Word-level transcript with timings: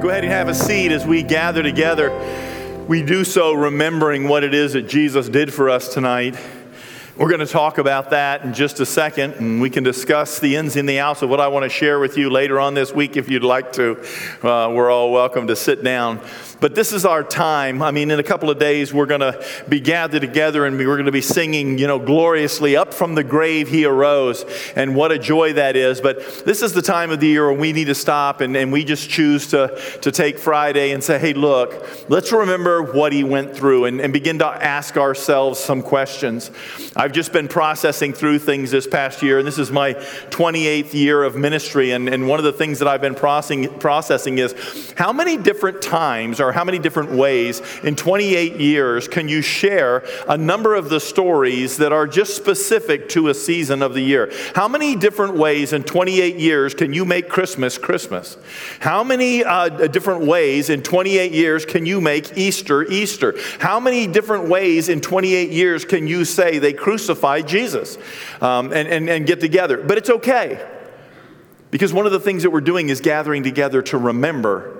Go 0.00 0.10
ahead 0.10 0.22
and 0.22 0.32
have 0.32 0.48
a 0.48 0.54
seat 0.54 0.92
as 0.92 1.04
we 1.04 1.24
gather 1.24 1.60
together. 1.60 2.12
We 2.86 3.02
do 3.02 3.24
so 3.24 3.52
remembering 3.52 4.28
what 4.28 4.44
it 4.44 4.54
is 4.54 4.74
that 4.74 4.82
Jesus 4.82 5.28
did 5.28 5.52
for 5.52 5.68
us 5.68 5.92
tonight. 5.92 6.36
We're 7.18 7.30
going 7.30 7.40
to 7.40 7.46
talk 7.46 7.78
about 7.78 8.10
that 8.10 8.44
in 8.44 8.54
just 8.54 8.78
a 8.78 8.86
second, 8.86 9.32
and 9.34 9.60
we 9.60 9.70
can 9.70 9.82
discuss 9.82 10.38
the 10.38 10.54
ins 10.54 10.76
and 10.76 10.88
the 10.88 11.00
outs 11.00 11.20
of 11.20 11.28
what 11.28 11.40
I 11.40 11.48
want 11.48 11.64
to 11.64 11.68
share 11.68 11.98
with 11.98 12.16
you 12.16 12.30
later 12.30 12.60
on 12.60 12.74
this 12.74 12.92
week 12.92 13.16
if 13.16 13.28
you'd 13.28 13.42
like 13.42 13.72
to. 13.72 14.00
Uh, 14.40 14.70
we're 14.72 14.88
all 14.88 15.10
welcome 15.10 15.48
to 15.48 15.56
sit 15.56 15.82
down. 15.82 16.20
But 16.60 16.74
this 16.74 16.92
is 16.92 17.04
our 17.04 17.22
time. 17.22 17.82
I 17.82 17.90
mean, 17.92 18.10
in 18.10 18.18
a 18.18 18.24
couple 18.24 18.50
of 18.50 18.58
days, 18.58 18.92
we're 18.92 19.06
going 19.06 19.20
to 19.20 19.44
be 19.68 19.80
gathered 19.80 20.20
together 20.20 20.64
and 20.66 20.76
we're 20.76 20.96
going 20.96 21.06
to 21.06 21.12
be 21.12 21.20
singing, 21.20 21.78
you 21.78 21.86
know, 21.86 21.98
gloriously, 21.98 22.76
Up 22.76 22.92
from 22.92 23.14
the 23.14 23.22
grave 23.22 23.68
he 23.68 23.84
arose. 23.84 24.44
And 24.74 24.96
what 24.96 25.12
a 25.12 25.18
joy 25.18 25.52
that 25.54 25.76
is. 25.76 26.00
But 26.00 26.44
this 26.44 26.62
is 26.62 26.72
the 26.72 26.82
time 26.82 27.10
of 27.10 27.20
the 27.20 27.28
year 27.28 27.50
when 27.50 27.60
we 27.60 27.72
need 27.72 27.86
to 27.86 27.94
stop 27.94 28.40
and, 28.40 28.56
and 28.56 28.72
we 28.72 28.84
just 28.84 29.08
choose 29.08 29.48
to, 29.48 29.80
to 30.02 30.10
take 30.10 30.38
Friday 30.38 30.90
and 30.90 31.02
say, 31.02 31.18
hey, 31.18 31.32
look, 31.32 32.08
let's 32.08 32.32
remember 32.32 32.82
what 32.82 33.12
he 33.12 33.22
went 33.22 33.56
through 33.56 33.84
and, 33.84 34.00
and 34.00 34.12
begin 34.12 34.38
to 34.40 34.46
ask 34.46 34.96
ourselves 34.96 35.60
some 35.60 35.82
questions. 35.82 36.50
I've 37.08 37.14
just 37.14 37.32
been 37.32 37.48
processing 37.48 38.12
through 38.12 38.40
things 38.40 38.70
this 38.70 38.86
past 38.86 39.22
year, 39.22 39.38
and 39.38 39.48
this 39.48 39.58
is 39.58 39.70
my 39.70 39.94
28th 39.94 40.92
year 40.92 41.22
of 41.22 41.36
ministry. 41.36 41.92
And, 41.92 42.06
and 42.06 42.28
one 42.28 42.38
of 42.38 42.44
the 42.44 42.52
things 42.52 42.80
that 42.80 42.86
I've 42.86 43.00
been 43.00 43.14
processing, 43.14 43.66
processing 43.78 44.36
is 44.36 44.92
how 44.98 45.10
many 45.10 45.38
different 45.38 45.80
times 45.80 46.38
or 46.38 46.52
how 46.52 46.64
many 46.64 46.78
different 46.78 47.12
ways 47.12 47.62
in 47.82 47.96
28 47.96 48.56
years 48.56 49.08
can 49.08 49.26
you 49.26 49.40
share 49.40 50.04
a 50.28 50.36
number 50.36 50.74
of 50.74 50.90
the 50.90 51.00
stories 51.00 51.78
that 51.78 51.94
are 51.94 52.06
just 52.06 52.36
specific 52.36 53.08
to 53.08 53.28
a 53.28 53.34
season 53.34 53.80
of 53.80 53.94
the 53.94 54.02
year? 54.02 54.30
How 54.54 54.68
many 54.68 54.94
different 54.94 55.34
ways 55.34 55.72
in 55.72 55.84
28 55.84 56.36
years 56.36 56.74
can 56.74 56.92
you 56.92 57.06
make 57.06 57.30
Christmas 57.30 57.78
Christmas? 57.78 58.36
How 58.80 59.02
many 59.02 59.42
uh, 59.42 59.68
different 59.68 60.26
ways 60.26 60.68
in 60.68 60.82
28 60.82 61.32
years 61.32 61.64
can 61.64 61.86
you 61.86 62.02
make 62.02 62.36
Easter 62.36 62.82
Easter? 62.82 63.34
How 63.60 63.80
many 63.80 64.06
different 64.06 64.50
ways 64.50 64.90
in 64.90 65.00
28 65.00 65.48
years 65.48 65.86
can 65.86 66.06
you 66.06 66.26
say 66.26 66.58
they 66.58 66.74
crucified 66.74 66.97
Jesus 67.42 67.98
um, 68.40 68.72
and, 68.72 68.88
and, 68.88 69.08
and 69.08 69.26
get 69.26 69.40
together? 69.40 69.78
But 69.78 69.98
it's 69.98 70.10
okay. 70.10 70.66
Because 71.70 71.92
one 71.92 72.06
of 72.06 72.12
the 72.12 72.20
things 72.20 72.44
that 72.44 72.50
we're 72.50 72.60
doing 72.62 72.88
is 72.88 73.00
gathering 73.00 73.42
together 73.42 73.82
to 73.82 73.98
remember 73.98 74.78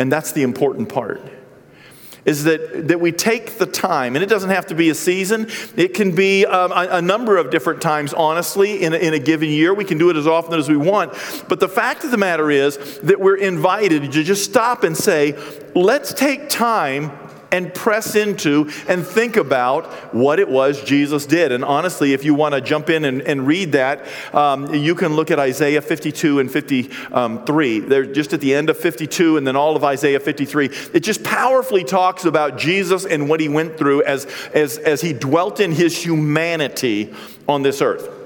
and 0.00 0.10
that's 0.10 0.32
the 0.32 0.42
important 0.42 0.88
part. 0.88 1.20
Is 2.24 2.44
that, 2.44 2.88
that 2.88 3.00
we 3.00 3.12
take 3.12 3.58
the 3.58 3.66
time, 3.66 4.14
and 4.14 4.22
it 4.22 4.28
doesn't 4.28 4.50
have 4.50 4.66
to 4.66 4.74
be 4.74 4.90
a 4.90 4.94
season. 4.94 5.48
It 5.76 5.94
can 5.94 6.14
be 6.14 6.44
um, 6.46 6.70
a, 6.72 6.96
a, 6.96 7.02
number 7.02 7.36
of 7.36 7.50
different 7.50 7.80
times, 7.80 8.12
honestly, 8.12 8.82
in 8.82 8.92
a, 8.92 8.96
in 8.96 9.14
a 9.14 9.18
given 9.18 9.48
year. 9.48 9.72
We 9.72 9.86
can 9.86 9.96
do 9.98 10.10
it 10.10 10.16
as 10.16 10.26
often 10.26 10.58
as 10.58 10.68
we 10.68 10.76
want. 10.76 11.12
But 11.48 11.60
the 11.60 11.68
fact 11.68 12.04
of 12.04 12.10
the 12.10 12.18
matter 12.18 12.50
is 12.50 12.98
that 13.00 13.20
we're 13.20 13.36
invited 13.36 14.12
to 14.12 14.22
just 14.22 14.44
stop 14.44 14.84
and 14.84 14.94
say, 14.94 15.38
let's 15.74 16.12
take 16.12 16.50
time 16.50 17.10
and 17.52 17.74
press 17.74 18.14
into 18.14 18.70
and 18.88 19.06
think 19.06 19.36
about 19.36 19.86
what 20.14 20.38
it 20.38 20.48
was 20.48 20.82
Jesus 20.82 21.26
did. 21.26 21.52
And 21.52 21.64
honestly, 21.64 22.12
if 22.12 22.24
you 22.24 22.34
want 22.34 22.54
to 22.54 22.60
jump 22.60 22.90
in 22.90 23.04
and, 23.04 23.22
and 23.22 23.46
read 23.46 23.72
that, 23.72 24.06
um, 24.34 24.74
you 24.74 24.94
can 24.94 25.14
look 25.14 25.30
at 25.30 25.38
Isaiah 25.38 25.82
52 25.82 26.40
and 26.40 26.50
53. 26.50 27.80
They're 27.80 28.06
just 28.06 28.32
at 28.32 28.40
the 28.40 28.54
end 28.54 28.70
of 28.70 28.76
52 28.76 29.36
and 29.36 29.46
then 29.46 29.56
all 29.56 29.76
of 29.76 29.84
Isaiah 29.84 30.20
53. 30.20 30.66
It 30.94 31.00
just 31.00 31.24
powerfully 31.24 31.84
talks 31.84 32.24
about 32.24 32.58
Jesus 32.58 33.04
and 33.04 33.28
what 33.28 33.40
he 33.40 33.48
went 33.48 33.76
through 33.78 34.02
as, 34.04 34.26
as, 34.54 34.78
as 34.78 35.00
he 35.00 35.12
dwelt 35.12 35.60
in 35.60 35.72
his 35.72 36.02
humanity 36.02 37.14
on 37.48 37.62
this 37.62 37.82
earth. 37.82 38.19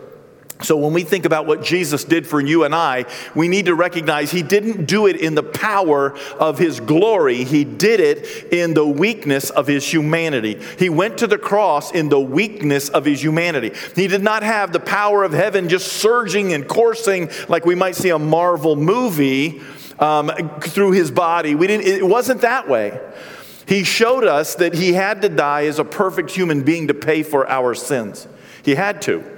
So, 0.65 0.77
when 0.77 0.95
we 0.95 1.05
think 1.05 1.27
about 1.27 1.47
what 1.47 1.63
Jesus 1.63 2.05
did 2.05 2.27
for 2.27 2.41
you 2.41 2.65
and 2.65 2.75
I, 2.75 3.05
we 3.35 3.49
need 3.49 3.67
to 3.67 3.75
recognize 3.75 4.31
he 4.31 4.43
didn't 4.43 4.87
do 4.87 5.07
it 5.07 5.17
in 5.17 5.35
the 5.35 5.43
power 5.43 6.17
of 6.39 6.59
his 6.59 6.81
glory. 6.81 7.45
He 7.45 7.65
did 7.65 8.01
it 8.01 8.53
in 8.53 8.73
the 8.73 8.87
weakness 8.87 9.51
of 9.51 9.67
his 9.67 9.87
humanity. 9.87 10.61
He 10.79 10.89
went 10.89 11.19
to 11.19 11.27
the 11.27 11.37
cross 11.37 11.93
in 11.93 12.09
the 12.09 12.21
weakness 12.21 12.89
of 12.89 13.05
his 13.05 13.23
humanity. 13.23 13.73
He 13.95 14.09
did 14.09 14.23
not 14.23 14.43
have 14.43 14.73
the 14.73 14.81
power 14.81 15.23
of 15.23 15.33
heaven 15.33 15.69
just 15.69 15.93
surging 15.93 16.55
and 16.55 16.67
coursing 16.67 17.29
like 17.49 17.67
we 17.67 17.75
might 17.75 17.95
see 17.95 18.09
a 18.09 18.19
Marvel 18.19 18.75
movie 18.75 19.61
um, 19.99 20.31
through 20.61 20.93
his 20.93 21.11
body. 21.11 21.55
We 21.55 21.67
didn't, 21.67 21.87
it 21.87 22.07
wasn't 22.07 22.41
that 22.41 22.69
way. 22.69 22.99
He 23.67 23.85
showed 23.85 24.25
us 24.25 24.55
that 24.57 24.75
he 24.75 24.93
had 24.93 25.23
to 25.23 25.29
die 25.29 25.67
as 25.67 25.79
a 25.79 25.85
perfect 25.85 26.31
human 26.31 26.63
being 26.63 26.89
to 26.89 26.95
pay 26.95 27.23
for 27.23 27.49
our 27.49 27.75
sins. 27.75 28.27
He 28.63 28.75
had 28.75 29.03
to. 29.03 29.34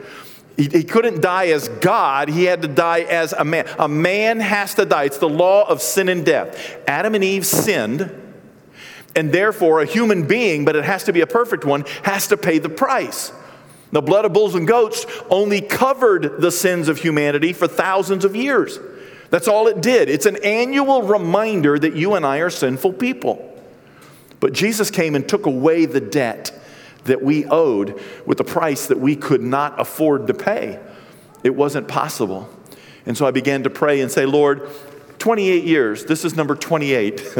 He, 0.56 0.64
he, 0.64 0.84
couldn't 0.84 1.20
die 1.20 1.48
as 1.48 1.68
God, 1.68 2.30
he 2.30 2.44
had 2.44 2.62
to 2.62 2.68
die 2.68 3.00
as 3.00 3.34
a 3.34 3.44
man. 3.44 3.66
A 3.78 3.88
man 3.88 4.40
has 4.40 4.74
to 4.74 4.86
die. 4.86 5.04
It's 5.04 5.18
the 5.18 5.28
law 5.28 5.68
of 5.68 5.82
sin 5.82 6.08
and 6.08 6.24
death. 6.24 6.78
Adam 6.86 7.14
and 7.14 7.22
Eve 7.22 7.44
sinned, 7.46 8.10
and 9.14 9.32
therefore 9.32 9.82
a 9.82 9.86
human 9.86 10.26
being, 10.26 10.64
but 10.64 10.74
it 10.74 10.84
has 10.84 11.04
to 11.04 11.12
be 11.12 11.20
a 11.20 11.26
perfect 11.26 11.64
one, 11.64 11.84
has 12.04 12.28
to 12.28 12.36
pay 12.36 12.58
the 12.58 12.70
price. 12.70 13.32
The 13.92 14.02
blood 14.02 14.24
of 14.24 14.32
bulls 14.32 14.54
and 14.54 14.66
goats 14.66 15.06
only 15.30 15.60
covered 15.60 16.40
the 16.40 16.50
sins 16.50 16.88
of 16.88 16.98
humanity 16.98 17.52
for 17.52 17.68
thousands 17.68 18.24
of 18.24 18.34
years. 18.34 18.78
That's 19.30 19.48
all 19.48 19.68
it 19.68 19.80
did. 19.80 20.08
It's 20.08 20.26
an 20.26 20.36
annual 20.42 21.02
reminder 21.02 21.78
that 21.78 21.94
you 21.94 22.14
and 22.14 22.24
I 22.24 22.38
are 22.38 22.50
sinful 22.50 22.94
people. 22.94 23.52
But 24.40 24.52
Jesus 24.52 24.90
came 24.90 25.14
and 25.14 25.28
took 25.28 25.46
away 25.46 25.86
the 25.86 26.00
debt 26.00 26.52
that 27.06 27.22
we 27.22 27.44
owed 27.46 28.00
with 28.24 28.40
a 28.40 28.44
price 28.44 28.86
that 28.86 28.98
we 28.98 29.16
could 29.16 29.42
not 29.42 29.80
afford 29.80 30.26
to 30.26 30.34
pay. 30.34 30.80
It 31.42 31.54
wasn't 31.54 31.88
possible. 31.88 32.48
And 33.06 33.16
so 33.16 33.26
I 33.26 33.30
began 33.30 33.62
to 33.62 33.70
pray 33.70 34.00
and 34.00 34.10
say, 34.10 34.26
Lord, 34.26 34.68
28 35.18 35.64
years, 35.64 36.04
this 36.04 36.24
is 36.24 36.36
number 36.36 36.54
28. 36.54 37.16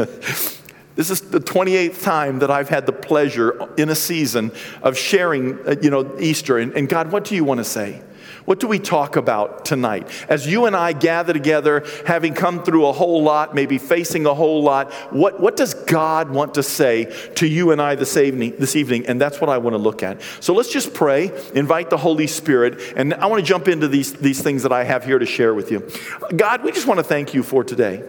this 0.95 1.09
is 1.09 1.21
the 1.21 1.39
28th 1.39 2.03
time 2.03 2.39
that 2.39 2.49
I've 2.49 2.69
had 2.69 2.85
the 2.85 2.93
pleasure 2.93 3.69
in 3.77 3.89
a 3.89 3.95
season 3.95 4.51
of 4.81 4.97
sharing, 4.97 5.59
uh, 5.67 5.75
you 5.81 5.89
know, 5.89 6.17
Easter. 6.19 6.57
And, 6.57 6.73
and 6.73 6.89
God, 6.89 7.11
what 7.11 7.25
do 7.25 7.35
you 7.35 7.43
want 7.43 7.59
to 7.59 7.63
say? 7.63 8.01
What 8.47 8.61
do 8.61 8.67
we 8.69 8.79
talk 8.79 9.17
about 9.17 9.65
tonight? 9.65 10.07
As 10.29 10.47
you 10.47 10.67
and 10.67 10.73
I 10.73 10.93
gather 10.93 11.33
together, 11.33 11.85
having 12.05 12.33
come 12.33 12.63
through 12.63 12.85
a 12.85 12.93
whole 12.93 13.21
lot, 13.21 13.53
maybe 13.53 13.77
facing 13.77 14.25
a 14.25 14.33
whole 14.33 14.63
lot, 14.63 14.93
what, 15.11 15.41
what 15.41 15.57
does 15.57 15.73
God 15.73 16.29
want 16.29 16.53
to 16.53 16.63
say 16.63 17.13
to 17.35 17.45
you 17.45 17.71
and 17.71 17.81
I 17.81 17.95
this 17.95 18.15
evening, 18.15 18.53
this 18.57 18.77
evening? 18.77 19.05
And 19.05 19.19
that's 19.19 19.41
what 19.41 19.49
I 19.49 19.57
want 19.57 19.73
to 19.73 19.77
look 19.77 20.01
at. 20.01 20.21
So 20.39 20.53
let's 20.53 20.71
just 20.71 20.93
pray, 20.93 21.29
invite 21.55 21.89
the 21.89 21.97
Holy 21.97 22.25
Spirit, 22.25 22.79
and 22.95 23.13
I 23.15 23.25
want 23.25 23.41
to 23.41 23.45
jump 23.45 23.67
into 23.67 23.89
these, 23.89 24.13
these 24.13 24.41
things 24.41 24.63
that 24.63 24.71
I 24.71 24.85
have 24.85 25.03
here 25.03 25.19
to 25.19 25.25
share 25.25 25.53
with 25.53 25.69
you. 25.69 25.85
God, 26.33 26.63
we 26.63 26.71
just 26.71 26.87
want 26.87 27.01
to 27.01 27.03
thank 27.03 27.33
you 27.33 27.43
for 27.43 27.65
today. 27.65 28.01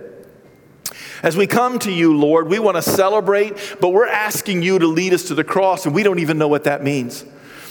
As 1.25 1.37
we 1.37 1.49
come 1.49 1.81
to 1.81 1.91
you, 1.91 2.17
Lord, 2.17 2.47
we 2.47 2.61
want 2.61 2.77
to 2.77 2.83
celebrate, 2.83 3.77
but 3.81 3.89
we're 3.89 4.07
asking 4.07 4.63
you 4.63 4.79
to 4.79 4.87
lead 4.87 5.15
us 5.15 5.25
to 5.25 5.35
the 5.35 5.43
cross, 5.43 5.85
and 5.85 5.93
we 5.93 6.05
don't 6.05 6.21
even 6.21 6.39
know 6.39 6.47
what 6.47 6.63
that 6.63 6.85
means. 6.85 7.25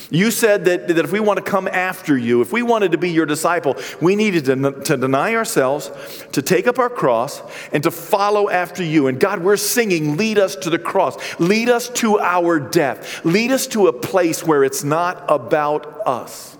You 0.09 0.31
said 0.31 0.65
that, 0.65 0.87
that 0.87 0.97
if 0.99 1.11
we 1.11 1.19
want 1.19 1.37
to 1.37 1.43
come 1.43 1.67
after 1.67 2.17
you, 2.17 2.41
if 2.41 2.53
we 2.53 2.61
wanted 2.61 2.93
to 2.93 2.97
be 2.97 3.09
your 3.09 3.25
disciple, 3.25 3.75
we 4.01 4.15
needed 4.15 4.45
to, 4.45 4.81
to 4.83 4.95
deny 4.95 5.35
ourselves, 5.35 5.91
to 6.31 6.41
take 6.41 6.65
up 6.65 6.79
our 6.79 6.89
cross, 6.89 7.41
and 7.73 7.83
to 7.83 7.91
follow 7.91 8.49
after 8.49 8.83
you. 8.83 9.07
And 9.07 9.19
God, 9.19 9.43
we're 9.43 9.57
singing, 9.57 10.15
lead 10.15 10.37
us 10.37 10.55
to 10.57 10.69
the 10.69 10.79
cross, 10.79 11.17
lead 11.39 11.67
us 11.67 11.89
to 11.89 12.19
our 12.19 12.57
death, 12.57 13.25
lead 13.25 13.51
us 13.51 13.67
to 13.67 13.87
a 13.87 13.93
place 13.93 14.45
where 14.45 14.63
it's 14.63 14.83
not 14.83 15.25
about 15.27 16.07
us. 16.07 16.55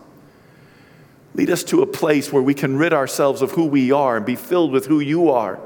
Lead 1.34 1.50
us 1.50 1.64
to 1.66 1.84
a 1.84 1.88
place 1.88 2.34
where 2.34 2.42
we 2.42 2.54
can 2.54 2.78
rid 2.78 2.92
ourselves 2.92 3.42
of 3.42 3.52
who 3.52 3.66
we 3.66 3.92
are 3.92 4.18
and 4.18 4.26
be 4.26 4.36
filled 4.36 4.72
with 4.72 4.88
who 4.88 5.00
you 5.00 5.30
are 5.30 5.60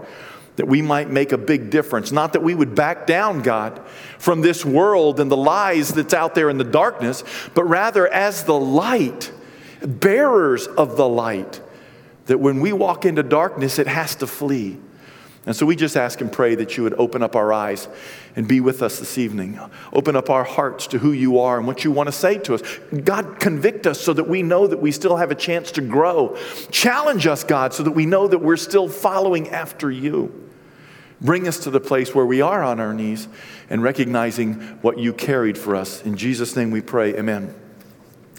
that 0.61 0.67
we 0.67 0.79
might 0.79 1.09
make 1.09 1.31
a 1.31 1.39
big 1.39 1.71
difference. 1.71 2.11
Not 2.11 2.33
that 2.33 2.43
we 2.43 2.53
would 2.53 2.75
back 2.75 3.07
down, 3.07 3.41
God, 3.41 3.81
from 4.19 4.41
this 4.41 4.63
world 4.63 5.19
and 5.19 5.31
the 5.31 5.35
lies 5.35 5.91
that's 5.91 6.13
out 6.13 6.35
there 6.35 6.51
in 6.51 6.59
the 6.59 6.63
darkness, 6.63 7.23
but 7.55 7.63
rather 7.63 8.07
as 8.07 8.43
the 8.43 8.53
light, 8.53 9.31
bearers 9.81 10.67
of 10.67 10.97
the 10.97 11.09
light, 11.09 11.59
that 12.27 12.39
when 12.39 12.59
we 12.59 12.73
walk 12.73 13.05
into 13.05 13.23
darkness, 13.23 13.79
it 13.79 13.87
has 13.87 14.13
to 14.17 14.27
flee. 14.27 14.77
And 15.47 15.55
so 15.55 15.65
we 15.65 15.75
just 15.75 15.97
ask 15.97 16.21
and 16.21 16.31
pray 16.31 16.53
that 16.53 16.77
you 16.77 16.83
would 16.83 16.93
open 16.99 17.23
up 17.23 17.35
our 17.35 17.51
eyes 17.51 17.87
and 18.35 18.47
be 18.47 18.59
with 18.59 18.83
us 18.83 18.99
this 18.99 19.17
evening. 19.17 19.59
Open 19.91 20.15
up 20.15 20.29
our 20.29 20.43
hearts 20.43 20.85
to 20.87 20.99
who 20.99 21.11
you 21.11 21.39
are 21.39 21.57
and 21.57 21.65
what 21.65 21.83
you 21.83 21.91
want 21.91 22.05
to 22.05 22.13
say 22.13 22.37
to 22.37 22.53
us. 22.53 22.61
God, 23.03 23.39
convict 23.39 23.87
us 23.87 23.99
so 23.99 24.13
that 24.13 24.29
we 24.29 24.43
know 24.43 24.67
that 24.67 24.77
we 24.77 24.91
still 24.91 25.17
have 25.17 25.31
a 25.31 25.35
chance 25.35 25.71
to 25.71 25.81
grow. 25.81 26.37
Challenge 26.69 27.25
us, 27.25 27.43
God, 27.43 27.73
so 27.73 27.81
that 27.81 27.93
we 27.93 28.05
know 28.05 28.27
that 28.27 28.37
we're 28.37 28.57
still 28.57 28.87
following 28.87 29.49
after 29.49 29.89
you. 29.89 30.50
Bring 31.21 31.47
us 31.47 31.59
to 31.59 31.69
the 31.69 31.79
place 31.79 32.15
where 32.15 32.25
we 32.25 32.41
are 32.41 32.63
on 32.63 32.79
our 32.79 32.93
knees 32.93 33.27
and 33.69 33.83
recognizing 33.83 34.55
what 34.81 34.97
you 34.97 35.13
carried 35.13 35.57
for 35.57 35.75
us. 35.75 36.01
In 36.01 36.17
Jesus' 36.17 36.55
name 36.55 36.71
we 36.71 36.81
pray, 36.81 37.15
amen. 37.15 37.53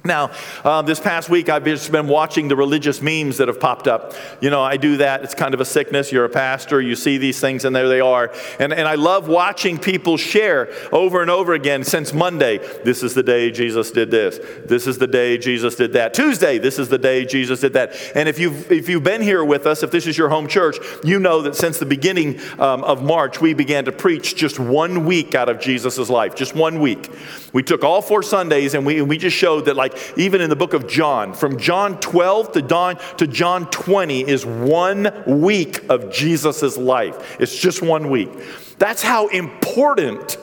Now, 0.05 0.33
uh, 0.65 0.83
this 0.83 0.99
past 0.99 1.31
week, 1.31 1.49
I've 1.49 1.65
just 1.65 1.93
been 1.93 2.09
watching 2.09 2.49
the 2.49 2.57
religious 2.57 3.01
memes 3.01 3.37
that 3.37 3.47
have 3.47 3.61
popped 3.61 3.87
up. 3.87 4.15
You 4.41 4.51
know, 4.51 4.61
I 4.61 4.77
do 4.77 4.97
that. 4.97 5.23
It's 5.23 5.35
kind 5.35 5.55
of 5.55 5.61
a 5.61 5.65
sickness. 5.65 6.11
You're 6.11 6.25
a 6.25 6.29
pastor, 6.29 6.81
you 6.81 6.97
see 6.97 7.19
these 7.19 7.39
things, 7.41 7.65
and 7.65 7.75
there 7.75 7.89
they 7.89 8.01
are. 8.01 8.33
And, 8.59 8.73
and 8.73 8.89
I 8.89 8.97
love 8.97 9.29
watching 9.29 9.79
people 9.79 10.17
share 10.17 10.73
over 10.91 11.23
and 11.23 11.31
over 11.31 11.53
again 11.53 11.85
since 11.85 12.13
Monday. 12.13 12.59
This 12.83 13.05
is 13.05 13.15
the 13.15 13.23
day 13.23 13.53
Jesus 13.53 13.93
did 13.93 14.11
this. 14.11 14.41
This 14.67 14.89
is 14.89 14.99
the 14.99 15.07
day 15.07 15.39
Jesus 15.39 15.77
did 15.77 15.93
that. 15.93 16.15
Tuesday, 16.15 16.59
this 16.59 16.81
is 16.81 16.89
the 16.89 16.99
day 16.99 17.25
Jesus 17.25 17.61
did 17.61 17.75
that. 17.75 17.95
And 18.17 18.29
if 18.29 18.41
you've, 18.41 18.73
if 18.73 18.89
you've 18.89 19.05
been 19.05 19.23
here 19.23 19.45
with 19.45 19.67
us, 19.67 19.85
if 19.85 19.93
this 19.93 20.09
is 20.09 20.19
your 20.19 20.31
home 20.31 20.49
church, 20.49 20.79
you 21.05 21.21
know 21.21 21.43
that 21.43 21.55
since 21.55 21.79
the 21.79 21.87
beginning 21.87 22.41
um, 22.59 22.83
of 22.83 23.05
March, 23.05 23.41
we 23.41 23.55
began 23.55 23.85
to 23.85 23.93
preach 23.93 24.35
just 24.35 24.59
one 24.59 25.07
week 25.07 25.37
out 25.37 25.49
of 25.49 25.61
Jesus' 25.61 26.11
life, 26.11 26.35
just 26.35 26.57
one 26.57 26.81
week. 26.81 27.09
We 27.53 27.63
took 27.63 27.85
all 27.85 28.03
four 28.03 28.25
Sundays 28.25 28.75
and 28.75 28.85
we, 28.85 29.01
we 29.03 29.17
just 29.17 29.37
showed 29.37 29.67
that, 29.67 29.77
like, 29.77 29.92
like 29.93 30.19
even 30.19 30.41
in 30.41 30.51
the 30.51 30.57
book 30.57 30.75
of 30.75 30.87
John, 30.87 31.33
from 31.33 31.59
John 31.59 31.99
12 32.01 32.53
to, 32.53 32.63
John, 32.63 32.99
to 33.19 33.27
John 33.27 33.71
20 33.71 34.29
is 34.29 34.45
one 34.45 35.25
week 35.27 35.89
of 35.89 36.13
Jesus' 36.13 36.77
life. 36.77 37.41
It's 37.41 37.57
just 37.57 37.83
one 37.83 38.11
week. 38.11 38.31
That's 38.79 39.03
how 39.03 39.29
important 39.29 40.39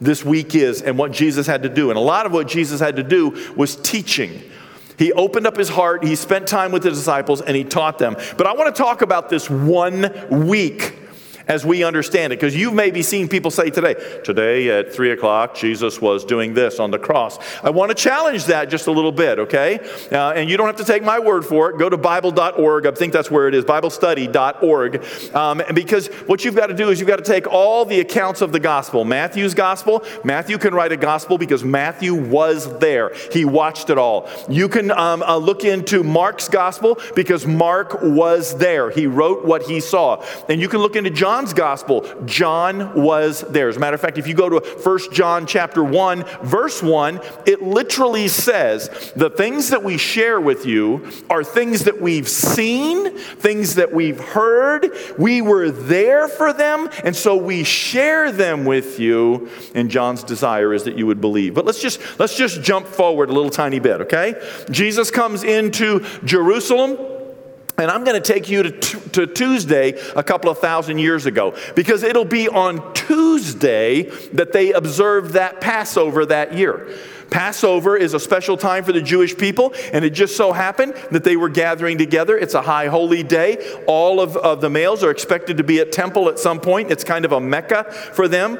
this 0.00 0.24
week 0.24 0.54
is 0.54 0.82
and 0.82 0.98
what 0.98 1.12
Jesus 1.12 1.46
had 1.46 1.62
to 1.62 1.68
do. 1.68 1.90
And 1.90 1.98
a 1.98 2.02
lot 2.02 2.26
of 2.26 2.32
what 2.32 2.48
Jesus 2.48 2.80
had 2.80 2.96
to 2.96 3.02
do 3.02 3.52
was 3.56 3.76
teaching. 3.76 4.42
He 4.98 5.12
opened 5.12 5.46
up 5.46 5.56
his 5.56 5.68
heart, 5.68 6.04
he 6.04 6.14
spent 6.14 6.46
time 6.46 6.70
with 6.70 6.84
the 6.84 6.90
disciples, 6.90 7.40
and 7.40 7.56
he 7.56 7.64
taught 7.64 7.98
them. 7.98 8.16
But 8.36 8.46
I 8.46 8.52
want 8.54 8.74
to 8.74 8.80
talk 8.80 9.02
about 9.02 9.28
this 9.28 9.50
one 9.50 10.46
week 10.46 10.98
as 11.46 11.64
we 11.64 11.84
understand 11.84 12.32
it. 12.32 12.36
Because 12.36 12.56
you've 12.56 12.74
maybe 12.74 13.02
seen 13.02 13.28
people 13.28 13.50
say 13.50 13.70
today, 13.70 13.94
today 14.24 14.70
at 14.70 14.92
three 14.92 15.12
o'clock, 15.12 15.54
Jesus 15.54 16.00
was 16.00 16.24
doing 16.24 16.54
this 16.54 16.80
on 16.80 16.90
the 16.90 16.98
cross. 16.98 17.38
I 17.62 17.70
want 17.70 17.90
to 17.90 17.94
challenge 17.94 18.46
that 18.46 18.70
just 18.70 18.86
a 18.86 18.92
little 18.92 19.12
bit, 19.12 19.38
okay? 19.38 19.78
Uh, 20.10 20.32
and 20.32 20.48
you 20.48 20.56
don't 20.56 20.66
have 20.66 20.76
to 20.76 20.84
take 20.84 21.02
my 21.02 21.18
word 21.18 21.44
for 21.44 21.70
it. 21.70 21.78
Go 21.78 21.88
to 21.88 21.96
Bible.org. 21.96 22.86
I 22.86 22.90
think 22.92 23.12
that's 23.12 23.30
where 23.30 23.48
it 23.48 23.54
is, 23.54 23.64
BibleStudy.org. 23.64 25.34
Um, 25.34 25.62
because 25.74 26.08
what 26.26 26.44
you've 26.44 26.56
got 26.56 26.68
to 26.68 26.74
do 26.74 26.90
is 26.90 27.00
you've 27.00 27.08
got 27.08 27.18
to 27.18 27.24
take 27.24 27.46
all 27.46 27.84
the 27.84 28.00
accounts 28.00 28.40
of 28.40 28.52
the 28.52 28.60
gospel. 28.60 29.04
Matthew's 29.04 29.54
gospel, 29.54 30.04
Matthew 30.24 30.58
can 30.58 30.74
write 30.74 30.92
a 30.92 30.96
gospel 30.96 31.38
because 31.38 31.64
Matthew 31.64 32.14
was 32.14 32.78
there, 32.78 33.12
he 33.32 33.44
watched 33.44 33.90
it 33.90 33.98
all. 33.98 34.28
You 34.48 34.68
can 34.68 34.90
um, 34.90 35.22
uh, 35.22 35.36
look 35.36 35.64
into 35.64 36.02
Mark's 36.02 36.48
gospel 36.48 36.98
because 37.14 37.46
Mark 37.46 38.02
was 38.02 38.56
there, 38.58 38.90
he 38.90 39.06
wrote 39.06 39.44
what 39.44 39.62
he 39.62 39.80
saw. 39.80 40.24
And 40.48 40.60
you 40.60 40.68
can 40.68 40.80
look 40.80 40.96
into 40.96 41.10
John 41.10 41.33
John's 41.34 41.52
gospel, 41.52 42.06
John 42.26 42.94
was 42.94 43.40
there. 43.40 43.68
As 43.68 43.76
a 43.76 43.80
matter 43.80 43.96
of 43.96 44.00
fact, 44.00 44.18
if 44.18 44.28
you 44.28 44.34
go 44.34 44.48
to 44.48 44.60
1 44.60 44.98
John 45.12 45.46
chapter 45.46 45.82
1, 45.82 46.22
verse 46.44 46.80
1, 46.80 47.20
it 47.44 47.60
literally 47.60 48.28
says, 48.28 49.12
the 49.16 49.30
things 49.30 49.70
that 49.70 49.82
we 49.82 49.98
share 49.98 50.40
with 50.40 50.64
you 50.64 51.10
are 51.28 51.42
things 51.42 51.82
that 51.84 52.00
we've 52.00 52.28
seen, 52.28 53.18
things 53.18 53.74
that 53.74 53.92
we've 53.92 54.20
heard. 54.20 54.92
We 55.18 55.42
were 55.42 55.72
there 55.72 56.28
for 56.28 56.52
them, 56.52 56.88
and 57.02 57.16
so 57.16 57.36
we 57.36 57.64
share 57.64 58.30
them 58.30 58.64
with 58.64 59.00
you. 59.00 59.48
And 59.74 59.90
John's 59.90 60.22
desire 60.22 60.72
is 60.72 60.84
that 60.84 60.96
you 60.96 61.08
would 61.08 61.20
believe. 61.20 61.52
But 61.52 61.64
let's 61.64 61.82
just 61.82 61.98
let's 62.20 62.36
just 62.36 62.62
jump 62.62 62.86
forward 62.86 63.28
a 63.28 63.32
little 63.32 63.50
tiny 63.50 63.80
bit, 63.80 64.02
okay? 64.02 64.40
Jesus 64.70 65.10
comes 65.10 65.42
into 65.42 66.06
Jerusalem. 66.24 67.13
And 67.76 67.90
I'm 67.90 68.04
going 68.04 68.20
to 68.20 68.32
take 68.32 68.48
you 68.48 68.62
to, 68.62 68.70
to 69.10 69.26
Tuesday 69.26 69.98
a 70.14 70.22
couple 70.22 70.48
of 70.50 70.58
thousand 70.58 70.98
years 70.98 71.26
ago 71.26 71.56
because 71.74 72.04
it'll 72.04 72.24
be 72.24 72.48
on 72.48 72.94
Tuesday 72.94 74.02
that 74.32 74.52
they 74.52 74.72
observed 74.72 75.32
that 75.32 75.60
Passover 75.60 76.24
that 76.26 76.54
year. 76.54 76.96
Passover 77.30 77.96
is 77.96 78.14
a 78.14 78.20
special 78.20 78.56
time 78.56 78.84
for 78.84 78.92
the 78.92 79.00
Jewish 79.00 79.36
people, 79.36 79.74
and 79.92 80.04
it 80.04 80.10
just 80.10 80.36
so 80.36 80.52
happened 80.52 80.94
that 81.10 81.24
they 81.24 81.36
were 81.36 81.48
gathering 81.48 81.98
together. 81.98 82.38
It's 82.38 82.54
a 82.54 82.62
high 82.62 82.86
holy 82.86 83.24
day. 83.24 83.76
All 83.88 84.20
of, 84.20 84.36
of 84.36 84.60
the 84.60 84.70
males 84.70 85.02
are 85.02 85.10
expected 85.10 85.56
to 85.56 85.64
be 85.64 85.80
at 85.80 85.90
temple 85.90 86.28
at 86.28 86.38
some 86.38 86.60
point. 86.60 86.92
It's 86.92 87.02
kind 87.02 87.24
of 87.24 87.32
a 87.32 87.40
mecca 87.40 87.90
for 87.90 88.28
them. 88.28 88.56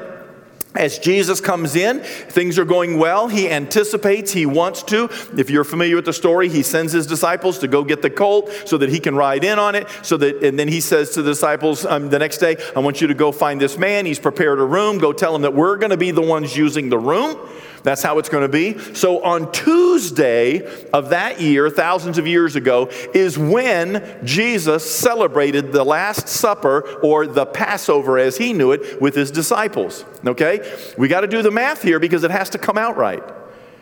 As 0.77 0.99
Jesus 0.99 1.39
comes 1.39 1.75
in, 1.75 2.01
things 2.01 2.59
are 2.59 2.65
going 2.65 2.97
well. 2.97 3.27
He 3.27 3.49
anticipates, 3.49 4.31
he 4.31 4.45
wants 4.45 4.83
to. 4.83 5.09
If 5.37 5.49
you're 5.49 5.63
familiar 5.63 5.95
with 5.95 6.05
the 6.05 6.13
story, 6.13 6.49
he 6.49 6.63
sends 6.63 6.91
his 6.91 7.07
disciples 7.07 7.59
to 7.59 7.67
go 7.67 7.83
get 7.83 8.01
the 8.01 8.09
colt 8.09 8.51
so 8.65 8.77
that 8.77 8.89
he 8.89 8.99
can 8.99 9.15
ride 9.15 9.43
in 9.43 9.57
on 9.57 9.75
it. 9.75 9.87
So 10.01 10.17
that, 10.17 10.43
and 10.43 10.59
then 10.59 10.67
he 10.67 10.81
says 10.81 11.11
to 11.11 11.21
the 11.21 11.31
disciples 11.31 11.85
um, 11.85 12.09
the 12.09 12.19
next 12.19 12.39
day, 12.39 12.57
I 12.75 12.79
want 12.79 13.01
you 13.01 13.07
to 13.07 13.13
go 13.13 13.31
find 13.31 13.59
this 13.59 13.77
man. 13.77 14.05
He's 14.05 14.19
prepared 14.19 14.59
a 14.59 14.65
room. 14.65 14.97
Go 14.97 15.13
tell 15.13 15.35
him 15.35 15.43
that 15.43 15.53
we're 15.53 15.77
going 15.77 15.91
to 15.91 15.97
be 15.97 16.11
the 16.11 16.21
ones 16.21 16.55
using 16.57 16.89
the 16.89 16.99
room. 16.99 17.37
That's 17.85 18.01
how 18.01 18.17
it's 18.17 18.29
going 18.29 18.41
to 18.41 18.49
be. 18.49 18.79
So 18.95 19.23
on 19.23 19.51
Tuesday 19.51 20.87
of 20.91 21.09
that 21.11 21.39
year, 21.39 21.69
thousands 21.69 22.17
of 22.17 22.25
years 22.25 22.55
ago, 22.55 22.87
is 23.13 23.37
when 23.37 24.21
Jesus 24.23 24.83
celebrated 24.83 25.71
the 25.71 25.83
Last 25.83 26.27
Supper 26.27 26.79
or 27.03 27.27
the 27.27 27.45
Passover 27.45 28.17
as 28.17 28.37
he 28.37 28.53
knew 28.53 28.71
it 28.71 28.99
with 28.99 29.13
his 29.13 29.29
disciples. 29.29 30.03
Okay? 30.25 30.67
We 30.97 31.07
got 31.07 31.21
to 31.21 31.27
do 31.27 31.43
the 31.43 31.51
math 31.51 31.83
here 31.83 31.99
because 31.99 32.23
it 32.23 32.31
has 32.31 32.49
to 32.49 32.57
come 32.57 32.75
out 32.75 32.97
right. 32.97 33.23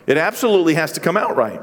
It 0.06 0.18
absolutely 0.18 0.74
has 0.74 0.92
to 0.92 1.00
come 1.00 1.16
out 1.16 1.34
right. 1.34 1.62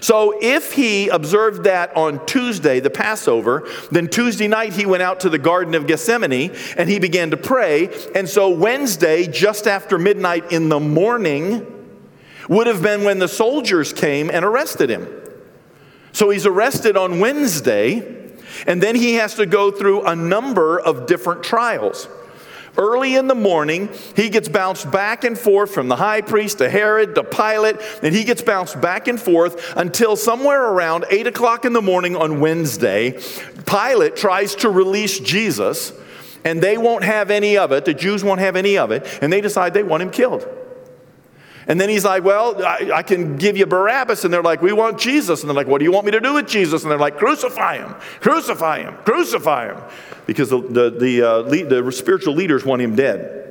So 0.00 0.36
if 0.42 0.72
he 0.72 1.08
observed 1.08 1.62
that 1.64 1.96
on 1.96 2.26
Tuesday, 2.26 2.80
the 2.80 2.90
Passover, 2.90 3.68
then 3.92 4.08
Tuesday 4.08 4.48
night 4.48 4.72
he 4.72 4.86
went 4.86 5.04
out 5.04 5.20
to 5.20 5.28
the 5.28 5.38
Garden 5.38 5.76
of 5.76 5.86
Gethsemane 5.86 6.52
and 6.76 6.88
he 6.88 6.98
began 6.98 7.30
to 7.30 7.36
pray. 7.36 7.90
And 8.16 8.28
so 8.28 8.50
Wednesday, 8.50 9.28
just 9.28 9.68
after 9.68 9.98
midnight 9.98 10.50
in 10.50 10.68
the 10.68 10.80
morning, 10.80 11.74
would 12.48 12.66
have 12.66 12.82
been 12.82 13.04
when 13.04 13.18
the 13.18 13.28
soldiers 13.28 13.92
came 13.92 14.30
and 14.30 14.44
arrested 14.44 14.90
him. 14.90 15.08
So 16.12 16.30
he's 16.30 16.46
arrested 16.46 16.96
on 16.96 17.20
Wednesday, 17.20 18.32
and 18.66 18.82
then 18.82 18.94
he 18.94 19.14
has 19.14 19.34
to 19.34 19.46
go 19.46 19.70
through 19.70 20.04
a 20.06 20.16
number 20.16 20.80
of 20.80 21.06
different 21.06 21.42
trials. 21.42 22.08
Early 22.78 23.16
in 23.16 23.26
the 23.26 23.34
morning, 23.34 23.88
he 24.14 24.28
gets 24.28 24.48
bounced 24.48 24.90
back 24.90 25.24
and 25.24 25.38
forth 25.38 25.72
from 25.72 25.88
the 25.88 25.96
high 25.96 26.20
priest 26.20 26.58
to 26.58 26.68
Herod 26.68 27.14
to 27.14 27.24
Pilate, 27.24 27.76
and 28.02 28.14
he 28.14 28.24
gets 28.24 28.42
bounced 28.42 28.80
back 28.80 29.08
and 29.08 29.20
forth 29.20 29.74
until 29.76 30.14
somewhere 30.14 30.62
around 30.62 31.06
8 31.10 31.26
o'clock 31.26 31.64
in 31.64 31.72
the 31.72 31.82
morning 31.82 32.16
on 32.16 32.40
Wednesday. 32.40 33.18
Pilate 33.64 34.16
tries 34.16 34.54
to 34.56 34.68
release 34.68 35.18
Jesus, 35.18 35.92
and 36.44 36.62
they 36.62 36.76
won't 36.76 37.04
have 37.04 37.30
any 37.30 37.56
of 37.56 37.72
it. 37.72 37.86
The 37.86 37.94
Jews 37.94 38.22
won't 38.22 38.40
have 38.40 38.56
any 38.56 38.76
of 38.76 38.90
it, 38.90 39.06
and 39.22 39.32
they 39.32 39.40
decide 39.40 39.72
they 39.72 39.82
want 39.82 40.02
him 40.02 40.10
killed. 40.10 40.46
And 41.68 41.80
then 41.80 41.88
he's 41.88 42.04
like, 42.04 42.22
Well, 42.22 42.64
I, 42.64 42.90
I, 42.94 43.02
can 43.02 43.36
give 43.36 43.56
you 43.56 43.66
Barabbas. 43.66 44.24
And 44.24 44.32
they're 44.32 44.42
like, 44.42 44.62
We 44.62 44.72
want 44.72 44.98
Jesus. 44.98 45.42
And 45.42 45.50
they're 45.50 45.56
like, 45.56 45.66
What 45.66 45.78
do 45.78 45.84
you 45.84 45.92
want 45.92 46.06
me 46.06 46.12
to 46.12 46.20
do 46.20 46.34
with 46.34 46.46
Jesus? 46.46 46.82
And 46.82 46.90
they're 46.90 46.98
like, 46.98 47.18
Crucify 47.18 47.78
him, 47.78 47.94
crucify 48.20 48.82
him, 48.82 48.94
crucify 49.04 49.72
him. 49.72 49.82
Because 50.26 50.50
the, 50.50 50.60
the, 50.60 50.90
the, 50.90 51.22
uh, 51.22 51.38
lead, 51.40 51.68
the 51.68 51.90
spiritual 51.92 52.34
leaders 52.34 52.64
want 52.64 52.82
him 52.82 52.94
dead. 52.94 53.42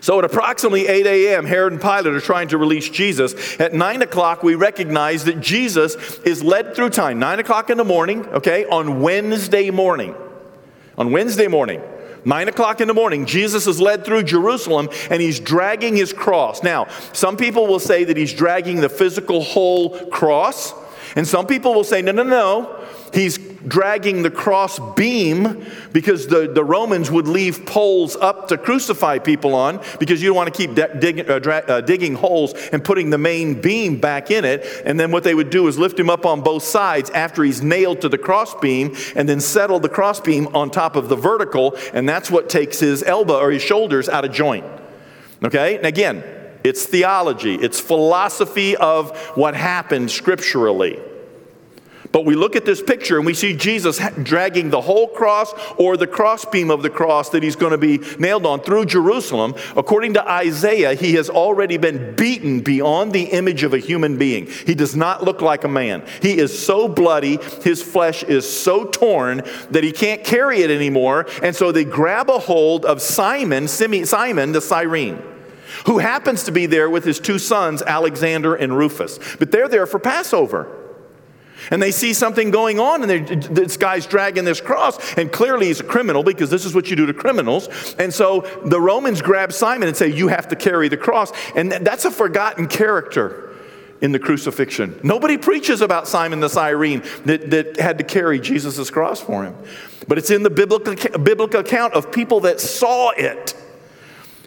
So 0.00 0.18
at 0.18 0.24
approximately 0.24 0.86
8 0.86 1.06
a.m., 1.06 1.44
Herod 1.44 1.72
and 1.72 1.82
Pilate 1.82 2.06
are 2.06 2.20
trying 2.20 2.48
to 2.48 2.58
release 2.58 2.88
Jesus. 2.88 3.60
At 3.60 3.74
9 3.74 4.02
o'clock, 4.02 4.42
we 4.42 4.54
recognize 4.54 5.24
that 5.24 5.40
Jesus 5.40 6.18
is 6.20 6.42
led 6.42 6.74
through 6.74 6.90
time. 6.90 7.18
9 7.18 7.40
o'clock 7.40 7.70
in 7.70 7.78
the 7.78 7.84
morning, 7.84 8.24
okay, 8.26 8.64
on 8.66 9.00
Wednesday 9.00 9.70
morning. 9.70 10.14
On 10.96 11.12
Wednesday 11.12 11.48
morning. 11.48 11.82
Nine 12.24 12.48
o'clock 12.48 12.80
in 12.80 12.88
the 12.88 12.94
morning, 12.94 13.26
Jesus 13.26 13.66
is 13.66 13.80
led 13.80 14.04
through 14.04 14.24
Jerusalem 14.24 14.88
and 15.10 15.22
he's 15.22 15.40
dragging 15.40 15.96
his 15.96 16.12
cross. 16.12 16.62
Now, 16.62 16.88
some 17.12 17.36
people 17.36 17.66
will 17.66 17.78
say 17.78 18.04
that 18.04 18.16
he's 18.16 18.32
dragging 18.32 18.80
the 18.80 18.88
physical 18.88 19.42
whole 19.42 20.08
cross, 20.08 20.72
and 21.16 21.26
some 21.26 21.46
people 21.46 21.74
will 21.74 21.84
say, 21.84 22.02
no, 22.02 22.12
no, 22.12 22.22
no. 22.22 22.84
He's 23.12 23.38
dragging 23.38 24.22
the 24.22 24.30
cross 24.30 24.78
beam 24.94 25.64
because 25.92 26.26
the, 26.26 26.48
the 26.52 26.64
Romans 26.64 27.10
would 27.10 27.26
leave 27.26 27.66
poles 27.66 28.16
up 28.16 28.48
to 28.48 28.58
crucify 28.58 29.18
people 29.18 29.54
on 29.54 29.82
because 29.98 30.22
you 30.22 30.28
don't 30.28 30.36
want 30.36 30.52
to 30.52 30.66
keep 30.66 30.74
dig, 31.00 31.28
uh, 31.28 31.38
dra- 31.38 31.64
uh, 31.66 31.80
digging 31.80 32.14
holes 32.14 32.52
and 32.72 32.84
putting 32.84 33.10
the 33.10 33.18
main 33.18 33.60
beam 33.60 33.98
back 33.98 34.30
in 34.30 34.44
it. 34.44 34.66
And 34.84 34.98
then 35.00 35.10
what 35.10 35.24
they 35.24 35.34
would 35.34 35.50
do 35.50 35.66
is 35.68 35.78
lift 35.78 35.98
him 35.98 36.10
up 36.10 36.26
on 36.26 36.42
both 36.42 36.62
sides 36.62 37.10
after 37.10 37.42
he's 37.42 37.62
nailed 37.62 38.00
to 38.02 38.08
the 38.08 38.18
cross 38.18 38.54
beam 38.54 38.94
and 39.16 39.28
then 39.28 39.40
settle 39.40 39.80
the 39.80 39.88
cross 39.88 40.20
beam 40.20 40.48
on 40.54 40.70
top 40.70 40.94
of 40.94 41.08
the 41.08 41.16
vertical. 41.16 41.76
And 41.92 42.08
that's 42.08 42.30
what 42.30 42.48
takes 42.48 42.80
his 42.80 43.02
elbow 43.02 43.38
or 43.38 43.50
his 43.50 43.62
shoulders 43.62 44.08
out 44.08 44.24
of 44.24 44.32
joint. 44.32 44.66
Okay? 45.42 45.76
And 45.76 45.86
again, 45.86 46.22
it's 46.64 46.86
theology, 46.86 47.54
it's 47.54 47.80
philosophy 47.80 48.76
of 48.76 49.16
what 49.36 49.54
happened 49.54 50.10
scripturally. 50.10 51.00
But 52.10 52.24
we 52.24 52.34
look 52.34 52.56
at 52.56 52.64
this 52.64 52.82
picture 52.82 53.18
and 53.18 53.26
we 53.26 53.34
see 53.34 53.54
Jesus 53.54 54.00
dragging 54.22 54.70
the 54.70 54.80
whole 54.80 55.08
cross 55.08 55.52
or 55.76 55.96
the 55.96 56.06
crossbeam 56.06 56.70
of 56.70 56.82
the 56.82 56.90
cross 56.90 57.30
that 57.30 57.42
he's 57.42 57.56
going 57.56 57.72
to 57.72 57.78
be 57.78 58.00
nailed 58.18 58.46
on 58.46 58.60
through 58.60 58.86
Jerusalem. 58.86 59.54
According 59.76 60.14
to 60.14 60.30
Isaiah, 60.30 60.94
he 60.94 61.14
has 61.14 61.28
already 61.28 61.76
been 61.76 62.14
beaten 62.16 62.60
beyond 62.60 63.12
the 63.12 63.24
image 63.24 63.62
of 63.62 63.74
a 63.74 63.78
human 63.78 64.16
being. 64.16 64.46
He 64.46 64.74
does 64.74 64.96
not 64.96 65.22
look 65.22 65.42
like 65.42 65.64
a 65.64 65.68
man. 65.68 66.02
He 66.22 66.38
is 66.38 66.58
so 66.58 66.88
bloody, 66.88 67.38
his 67.62 67.82
flesh 67.82 68.22
is 68.22 68.48
so 68.48 68.86
torn 68.86 69.42
that 69.70 69.84
he 69.84 69.92
can't 69.92 70.24
carry 70.24 70.62
it 70.62 70.70
anymore. 70.70 71.26
And 71.42 71.54
so 71.54 71.72
they 71.72 71.84
grab 71.84 72.30
a 72.30 72.38
hold 72.38 72.86
of 72.86 73.02
Simon, 73.02 73.68
Simon 73.68 74.52
the 74.52 74.60
Cyrene. 74.60 75.22
Who 75.88 75.96
happens 75.96 76.44
to 76.44 76.52
be 76.52 76.66
there 76.66 76.90
with 76.90 77.02
his 77.02 77.18
two 77.18 77.38
sons, 77.38 77.80
Alexander 77.80 78.54
and 78.54 78.76
Rufus. 78.76 79.18
But 79.38 79.50
they're 79.50 79.68
there 79.68 79.86
for 79.86 79.98
Passover. 79.98 80.70
And 81.70 81.80
they 81.82 81.92
see 81.92 82.12
something 82.12 82.50
going 82.50 82.78
on, 82.78 83.08
and 83.08 83.42
this 83.44 83.78
guy's 83.78 84.04
dragging 84.04 84.44
this 84.44 84.60
cross, 84.60 85.14
and 85.14 85.32
clearly 85.32 85.68
he's 85.68 85.80
a 85.80 85.84
criminal 85.84 86.22
because 86.22 86.50
this 86.50 86.66
is 86.66 86.74
what 86.74 86.90
you 86.90 86.96
do 86.96 87.06
to 87.06 87.14
criminals. 87.14 87.94
And 87.98 88.12
so 88.12 88.40
the 88.66 88.78
Romans 88.78 89.22
grab 89.22 89.50
Simon 89.50 89.88
and 89.88 89.96
say, 89.96 90.08
You 90.08 90.28
have 90.28 90.48
to 90.48 90.56
carry 90.56 90.88
the 90.88 90.98
cross. 90.98 91.32
And 91.56 91.72
that's 91.72 92.04
a 92.04 92.10
forgotten 92.10 92.68
character 92.68 93.54
in 94.02 94.12
the 94.12 94.18
crucifixion. 94.18 95.00
Nobody 95.02 95.38
preaches 95.38 95.80
about 95.80 96.06
Simon 96.06 96.40
the 96.40 96.50
Cyrene 96.50 97.02
that, 97.24 97.50
that 97.50 97.80
had 97.80 97.96
to 97.96 98.04
carry 98.04 98.40
Jesus' 98.40 98.90
cross 98.90 99.22
for 99.22 99.42
him. 99.42 99.54
But 100.06 100.18
it's 100.18 100.30
in 100.30 100.42
the 100.42 100.50
biblical, 100.50 100.94
biblical 101.18 101.60
account 101.60 101.94
of 101.94 102.12
people 102.12 102.40
that 102.40 102.60
saw 102.60 103.10
it. 103.12 103.54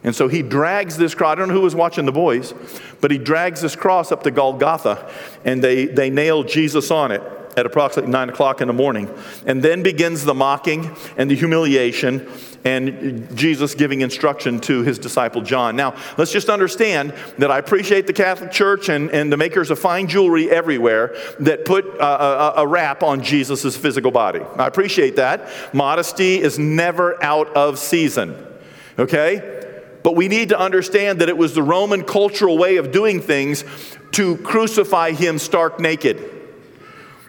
And 0.04 0.16
so 0.16 0.28
he 0.28 0.42
drags 0.42 0.98
this 0.98 1.14
cross. 1.14 1.34
I 1.34 1.36
don't 1.36 1.50
know 1.50 1.54
who 1.54 1.62
was 1.62 1.76
watching 1.76 2.06
the 2.06 2.12
boys, 2.12 2.54
but 3.02 3.12
he 3.12 3.18
drags 3.18 3.62
this 3.62 3.76
cross 3.76 4.12
up 4.12 4.24
to 4.24 4.32
Golgotha, 4.32 5.12
and 5.46 5.64
they, 5.64 5.86
they 5.86 6.10
nail 6.10 6.44
Jesus 6.44 6.90
on 6.90 7.12
it 7.12 7.22
at 7.58 7.66
approximately 7.66 8.12
nine 8.12 8.30
o'clock 8.30 8.62
in 8.62 8.68
the 8.68 8.74
morning. 8.74 9.14
And 9.46 9.62
then 9.62 9.84
begins 9.84 10.24
the 10.24 10.34
mocking 10.34 10.96
and 11.18 11.30
the 11.30 11.36
humiliation, 11.36 12.28
and 12.64 13.36
Jesus 13.36 13.76
giving 13.76 14.02
instruction 14.02 14.60
to 14.62 14.82
his 14.84 14.98
disciple 14.98 15.42
John. 15.42 15.76
Now, 15.76 15.96
let's 16.18 16.32
just 16.32 16.50
understand 16.50 17.14
that 17.38 17.52
I 17.52 17.58
appreciate 17.58 18.08
the 18.08 18.14
Catholic 18.14 18.52
Church 18.52 18.90
and, 18.90 19.10
and 19.12 19.32
the 19.32 19.38
makers 19.38 19.70
of 19.70 19.80
fine 19.80 20.08
jewelry 20.08 20.50
everywhere 20.50 21.16
that 21.40 21.66
put 21.66 21.86
a, 21.86 22.04
a, 22.04 22.54
a 22.58 22.68
wrap 22.68 23.04
on 23.04 23.22
Jesus' 23.22 23.76
physical 23.76 24.12
body. 24.12 24.42
I 24.58 24.66
appreciate 24.66 25.18
that. 25.18 25.50
Modesty 25.74 26.40
is 26.40 26.58
never 26.58 27.22
out 27.24 27.50
of 27.50 27.78
season. 27.78 28.48
Okay? 28.98 29.58
But 30.04 30.16
we 30.16 30.28
need 30.28 30.50
to 30.50 30.60
understand 30.60 31.20
that 31.22 31.30
it 31.30 31.38
was 31.38 31.54
the 31.54 31.64
Roman 31.64 32.04
cultural 32.04 32.58
way 32.58 32.78
of 32.78 32.92
doing 32.92 33.22
things 33.22 33.64
to 34.12 34.38
crucify 34.38 35.12
him 35.12 35.38
stark 35.38 35.80
naked. 35.80 36.30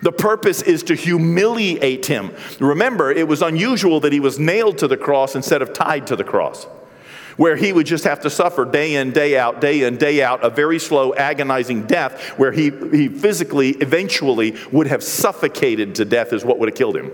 The 0.02 0.12
purpose 0.12 0.62
is 0.62 0.82
to 0.84 0.94
humiliate 0.94 2.06
him. 2.06 2.34
Remember, 2.58 3.12
it 3.12 3.28
was 3.28 3.40
unusual 3.40 4.00
that 4.00 4.12
he 4.12 4.20
was 4.20 4.38
nailed 4.38 4.78
to 4.78 4.88
the 4.88 4.96
cross 4.96 5.36
instead 5.36 5.62
of 5.62 5.72
tied 5.72 6.08
to 6.08 6.16
the 6.16 6.24
cross, 6.24 6.64
where 7.36 7.54
he 7.54 7.72
would 7.72 7.86
just 7.86 8.02
have 8.04 8.20
to 8.22 8.30
suffer 8.30 8.64
day 8.64 8.96
in, 8.96 9.12
day 9.12 9.38
out, 9.38 9.60
day 9.60 9.84
in, 9.84 9.96
day 9.98 10.20
out, 10.20 10.44
a 10.44 10.50
very 10.50 10.80
slow, 10.80 11.14
agonizing 11.14 11.86
death, 11.86 12.20
where 12.36 12.50
he, 12.50 12.70
he 12.90 13.06
physically, 13.08 13.70
eventually, 13.70 14.56
would 14.72 14.88
have 14.88 15.04
suffocated 15.04 15.94
to 15.94 16.04
death, 16.04 16.32
is 16.32 16.44
what 16.44 16.58
would 16.58 16.68
have 16.68 16.76
killed 16.76 16.96
him. 16.96 17.12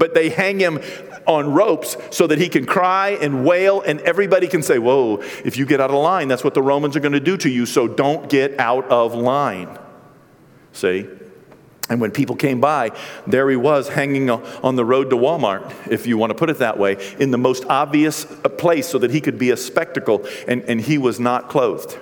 But 0.00 0.14
they 0.14 0.30
hang 0.30 0.58
him 0.58 0.80
on 1.26 1.52
ropes 1.52 1.98
so 2.10 2.26
that 2.26 2.38
he 2.38 2.48
can 2.48 2.64
cry 2.64 3.10
and 3.10 3.44
wail, 3.44 3.82
and 3.82 4.00
everybody 4.00 4.48
can 4.48 4.62
say, 4.62 4.78
Whoa, 4.78 5.18
if 5.44 5.58
you 5.58 5.66
get 5.66 5.78
out 5.78 5.90
of 5.90 5.96
line, 5.96 6.26
that's 6.26 6.42
what 6.42 6.54
the 6.54 6.62
Romans 6.62 6.96
are 6.96 7.00
going 7.00 7.12
to 7.12 7.20
do 7.20 7.36
to 7.36 7.50
you, 7.50 7.66
so 7.66 7.86
don't 7.86 8.30
get 8.30 8.58
out 8.58 8.86
of 8.88 9.14
line. 9.14 9.78
See? 10.72 11.06
And 11.90 12.00
when 12.00 12.12
people 12.12 12.34
came 12.34 12.60
by, 12.60 12.92
there 13.26 13.50
he 13.50 13.56
was 13.56 13.88
hanging 13.88 14.30
on 14.30 14.76
the 14.76 14.84
road 14.84 15.10
to 15.10 15.16
Walmart, 15.16 15.70
if 15.90 16.06
you 16.06 16.16
want 16.16 16.30
to 16.30 16.34
put 16.34 16.48
it 16.48 16.58
that 16.60 16.78
way, 16.78 16.96
in 17.18 17.30
the 17.30 17.38
most 17.38 17.66
obvious 17.66 18.24
place 18.24 18.88
so 18.88 18.96
that 18.98 19.10
he 19.10 19.20
could 19.20 19.38
be 19.38 19.50
a 19.50 19.56
spectacle, 19.56 20.26
and, 20.48 20.62
and 20.62 20.80
he 20.80 20.96
was 20.96 21.20
not 21.20 21.50
clothed. 21.50 21.98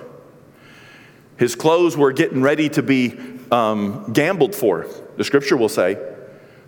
His 1.37 1.55
clothes 1.55 1.97
were 1.97 2.13
getting 2.13 2.41
ready 2.41 2.69
to 2.69 2.81
be 2.81 3.17
um, 3.51 4.13
gambled 4.13 4.55
for, 4.55 4.87
the 5.17 5.25
scripture 5.25 5.57
will 5.57 5.69
say. 5.69 5.97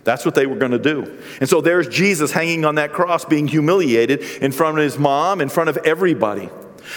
That's 0.04 0.24
what 0.24 0.34
they 0.34 0.46
were 0.46 0.56
going 0.56 0.72
to 0.72 0.78
do. 0.78 1.20
And 1.40 1.48
so 1.48 1.60
there's 1.60 1.88
Jesus 1.88 2.32
hanging 2.32 2.64
on 2.64 2.74
that 2.74 2.92
cross, 2.92 3.24
being 3.24 3.46
humiliated 3.46 4.20
in 4.42 4.50
front 4.50 4.78
of 4.78 4.84
his 4.84 4.98
mom, 4.98 5.40
in 5.40 5.48
front 5.48 5.70
of 5.70 5.76
everybody. 5.78 6.50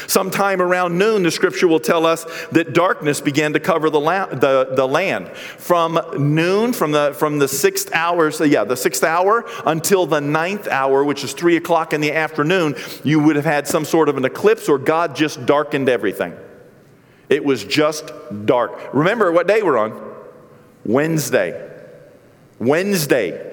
Sometime 0.07 0.62
around 0.62 0.97
noon, 0.97 1.21
the 1.21 1.31
scripture 1.31 1.67
will 1.67 1.79
tell 1.79 2.07
us 2.07 2.25
that 2.51 2.74
darkness 2.74 3.21
began 3.21 3.53
to 3.53 3.59
cover 3.59 3.91
the, 3.91 4.00
la- 4.00 4.25
the, 4.25 4.74
the 4.75 4.88
land. 4.88 5.29
From 5.29 6.00
noon, 6.17 6.74
from 6.74 6.91
the, 6.91 7.13
from 7.13 7.38
the 7.38 7.47
sixth 7.47 7.93
hour, 7.93 8.31
so 8.31 8.43
yeah, 8.43 8.63
the 8.63 8.75
sixth 8.75 9.03
hour 9.03 9.45
until 9.65 10.07
the 10.07 10.19
ninth 10.19 10.67
hour, 10.67 11.03
which 11.03 11.24
is 11.24 11.33
three 11.33 11.55
o'clock 11.55 11.93
in 11.93 12.01
the 12.01 12.12
afternoon, 12.12 12.75
you 13.03 13.19
would 13.19 13.35
have 13.35 13.45
had 13.45 13.67
some 13.67 13.85
sort 13.85 14.09
of 14.09 14.17
an 14.17 14.25
eclipse 14.25 14.67
or 14.67 14.79
God 14.79 15.15
just 15.15 15.45
darkened 15.45 15.88
everything. 15.88 16.35
It 17.29 17.45
was 17.45 17.63
just 17.63 18.12
dark. 18.45 18.93
Remember 18.93 19.31
what 19.31 19.47
day 19.47 19.62
we're 19.62 19.77
on? 19.77 20.13
Wednesday. 20.83 21.75
Wednesday 22.59 23.51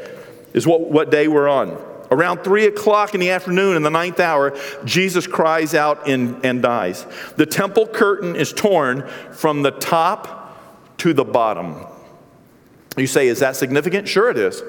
is 0.52 0.66
what, 0.66 0.82
what 0.82 1.10
day 1.10 1.28
we're 1.28 1.48
on. 1.48 1.78
Around 2.10 2.44
three 2.44 2.66
o'clock 2.66 3.14
in 3.14 3.20
the 3.20 3.30
afternoon, 3.30 3.74
in 3.74 3.82
the 3.82 3.90
ninth 3.90 4.20
hour, 4.20 4.56
Jesus 4.84 5.26
cries 5.26 5.74
out 5.74 6.06
and, 6.06 6.44
and 6.44 6.60
dies. 6.60 7.06
The 7.36 7.46
temple 7.46 7.86
curtain 7.86 8.36
is 8.36 8.52
torn 8.52 9.08
from 9.32 9.62
the 9.62 9.70
top 9.70 10.98
to 10.98 11.14
the 11.14 11.24
bottom. 11.24 11.86
You 12.98 13.06
say, 13.06 13.28
is 13.28 13.40
that 13.40 13.56
significant? 13.56 14.08
Sure, 14.08 14.30
it 14.30 14.36
is. 14.36 14.62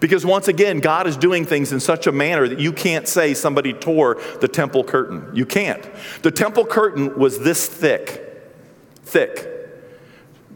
Because 0.00 0.24
once 0.24 0.48
again, 0.48 0.80
God 0.80 1.06
is 1.06 1.18
doing 1.18 1.44
things 1.44 1.70
in 1.70 1.80
such 1.80 2.06
a 2.06 2.12
manner 2.12 2.48
that 2.48 2.58
you 2.58 2.72
can't 2.72 3.06
say 3.06 3.34
somebody 3.34 3.74
tore 3.74 4.20
the 4.40 4.48
temple 4.48 4.84
curtain. 4.84 5.30
You 5.34 5.44
can't. 5.44 5.86
The 6.22 6.30
temple 6.30 6.64
curtain 6.64 7.18
was 7.18 7.40
this 7.40 7.66
thick, 7.66 8.42
thick, 9.02 9.46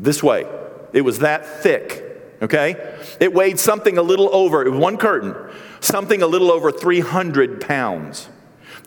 this 0.00 0.22
way. 0.22 0.46
It 0.94 1.02
was 1.02 1.18
that 1.18 1.62
thick 1.62 2.07
okay? 2.42 2.96
It 3.20 3.32
weighed 3.32 3.58
something 3.58 3.98
a 3.98 4.02
little 4.02 4.34
over, 4.34 4.70
one 4.70 4.96
curtain, 4.96 5.34
something 5.80 6.22
a 6.22 6.26
little 6.26 6.50
over 6.50 6.70
300 6.70 7.60
pounds. 7.60 8.28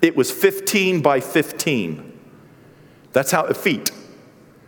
It 0.02 0.16
was 0.16 0.32
15 0.32 1.02
by 1.02 1.20
15. 1.20 2.20
That's 3.14 3.32
how, 3.32 3.52
feet. 3.54 3.92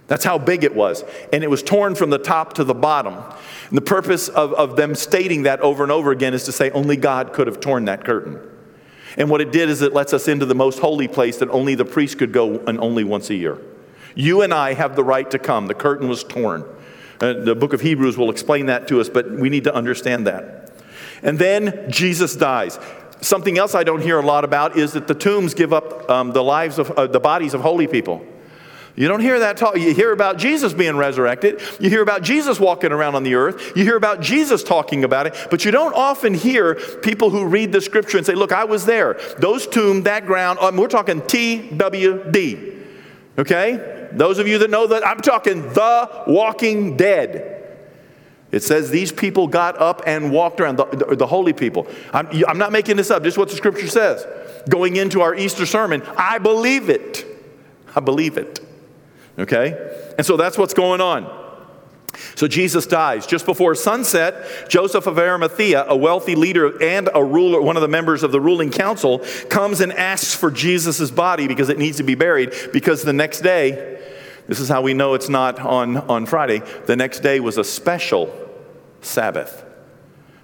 That's 0.07 0.23
how 0.23 0.37
big 0.37 0.63
it 0.63 0.75
was. 0.75 1.03
And 1.31 1.43
it 1.43 1.49
was 1.49 1.63
torn 1.63 1.95
from 1.95 2.09
the 2.09 2.17
top 2.17 2.53
to 2.53 2.63
the 2.63 2.73
bottom. 2.73 3.15
And 3.69 3.77
the 3.77 3.81
purpose 3.81 4.27
of, 4.27 4.53
of 4.53 4.75
them 4.75 4.95
stating 4.95 5.43
that 5.43 5.61
over 5.61 5.83
and 5.83 5.91
over 5.91 6.11
again 6.11 6.33
is 6.33 6.43
to 6.45 6.51
say 6.51 6.69
only 6.71 6.97
God 6.97 7.33
could 7.33 7.47
have 7.47 7.59
torn 7.59 7.85
that 7.85 8.03
curtain. 8.03 8.39
And 9.17 9.29
what 9.29 9.41
it 9.41 9.51
did 9.51 9.69
is 9.69 9.81
it 9.81 9.93
lets 9.93 10.13
us 10.13 10.27
into 10.27 10.45
the 10.45 10.55
most 10.55 10.79
holy 10.79 11.07
place 11.07 11.37
that 11.37 11.49
only 11.49 11.75
the 11.75 11.85
priest 11.85 12.17
could 12.17 12.31
go 12.31 12.59
and 12.65 12.79
only 12.79 13.03
once 13.03 13.29
a 13.29 13.35
year. 13.35 13.59
You 14.15 14.41
and 14.41 14.53
I 14.53 14.73
have 14.73 14.95
the 14.95 15.03
right 15.03 15.29
to 15.31 15.39
come. 15.39 15.67
The 15.67 15.73
curtain 15.73 16.07
was 16.07 16.23
torn. 16.23 16.65
Uh, 17.23 17.31
the 17.31 17.55
book 17.55 17.71
of 17.71 17.79
Hebrews 17.79 18.17
will 18.17 18.29
explain 18.29 18.65
that 18.65 18.85
to 18.89 18.99
us, 18.99 19.07
but 19.07 19.31
we 19.31 19.47
need 19.47 19.63
to 19.63 19.73
understand 19.73 20.27
that. 20.27 20.73
And 21.21 21.39
then 21.39 21.89
Jesus 21.89 22.35
dies. 22.35 22.77
Something 23.21 23.57
else 23.57 23.75
I 23.75 23.85
don't 23.85 24.01
hear 24.01 24.19
a 24.19 24.25
lot 24.25 24.43
about 24.43 24.77
is 24.77 24.91
that 24.91 25.07
the 25.07 25.13
tombs 25.13 25.53
give 25.53 25.71
up 25.71 26.09
um, 26.09 26.33
the 26.33 26.43
lives 26.43 26.79
of 26.79 26.91
uh, 26.91 27.07
the 27.07 27.21
bodies 27.21 27.53
of 27.53 27.61
holy 27.61 27.87
people. 27.87 28.25
You 28.97 29.07
don't 29.07 29.21
hear 29.21 29.39
that 29.39 29.55
talk. 29.55 29.77
You 29.77 29.93
hear 29.93 30.11
about 30.11 30.37
Jesus 30.37 30.73
being 30.73 30.97
resurrected. 30.97 31.61
You 31.79 31.89
hear 31.89 32.01
about 32.01 32.23
Jesus 32.23 32.59
walking 32.59 32.91
around 32.91 33.15
on 33.15 33.23
the 33.23 33.35
earth. 33.35 33.71
You 33.73 33.85
hear 33.85 33.95
about 33.95 34.19
Jesus 34.19 34.61
talking 34.61 35.05
about 35.05 35.25
it. 35.25 35.47
But 35.49 35.63
you 35.63 35.71
don't 35.71 35.95
often 35.95 36.33
hear 36.33 36.75
people 36.75 37.29
who 37.29 37.45
read 37.45 37.71
the 37.71 37.79
scripture 37.79 38.17
and 38.17 38.25
say, 38.25 38.35
Look, 38.35 38.51
I 38.51 38.65
was 38.65 38.85
there. 38.85 39.17
Those 39.39 39.65
tombs, 39.65 40.03
that 40.03 40.25
ground, 40.25 40.59
um, 40.59 40.75
we're 40.75 40.89
talking 40.89 41.21
TWD. 41.21 42.81
Okay? 43.39 43.92
Those 44.17 44.39
of 44.39 44.47
you 44.47 44.59
that 44.59 44.69
know 44.69 44.87
that, 44.87 45.05
I'm 45.05 45.19
talking 45.19 45.61
the 45.61 46.23
walking 46.27 46.97
dead. 46.97 47.53
It 48.51 48.61
says 48.61 48.91
these 48.91 49.11
people 49.11 49.47
got 49.47 49.79
up 49.81 50.03
and 50.05 50.31
walked 50.31 50.61
around, 50.61 50.75
the, 50.75 50.85
the, 50.85 51.15
the 51.15 51.27
holy 51.27 51.53
people. 51.53 51.87
I'm, 52.13 52.27
I'm, 52.47 52.59
not 52.59 52.71
making 52.71 52.97
this 52.97 53.09
up, 53.09 53.23
just 53.23 53.35
what 53.35 53.49
the 53.49 53.55
scripture 53.55 53.87
says. 53.87 54.25
Going 54.69 54.95
into 54.95 55.21
our 55.21 55.33
Easter 55.33 55.65
sermon, 55.65 56.03
I 56.17 56.37
believe 56.37 56.89
it. 56.89 57.25
I 57.95 57.99
believe 57.99 58.37
it. 58.37 58.59
Okay? 59.39 60.13
And 60.17 60.25
so 60.25 60.37
that's 60.37 60.55
what's 60.55 60.75
going 60.75 61.01
on. 61.01 61.41
So 62.35 62.47
Jesus 62.47 62.85
dies. 62.85 63.25
Just 63.25 63.47
before 63.47 63.73
sunset, 63.73 64.69
Joseph 64.69 65.07
of 65.07 65.17
Arimathea, 65.17 65.85
a 65.87 65.95
wealthy 65.95 66.35
leader 66.35 66.81
and 66.81 67.09
a 67.13 67.23
ruler, 67.23 67.59
one 67.59 67.75
of 67.75 67.81
the 67.81 67.87
members 67.87 68.21
of 68.21 68.31
the 68.31 68.39
ruling 68.39 68.69
council, 68.69 69.19
comes 69.49 69.81
and 69.81 69.91
asks 69.91 70.35
for 70.35 70.51
Jesus' 70.51 71.09
body 71.09 71.47
because 71.47 71.69
it 71.69 71.79
needs 71.79 71.97
to 71.97 72.03
be 72.03 72.13
buried. 72.13 72.53
Because 72.71 73.01
the 73.01 73.13
next 73.13 73.41
day, 73.41 73.99
this 74.47 74.59
is 74.59 74.69
how 74.69 74.81
we 74.81 74.93
know 74.93 75.13
it's 75.13 75.29
not 75.29 75.59
on, 75.59 75.97
on 75.97 76.25
Friday, 76.25 76.61
the 76.85 76.95
next 76.95 77.19
day 77.19 77.39
was 77.39 77.57
a 77.57 77.63
special 77.63 78.33
Sabbath. 79.01 79.65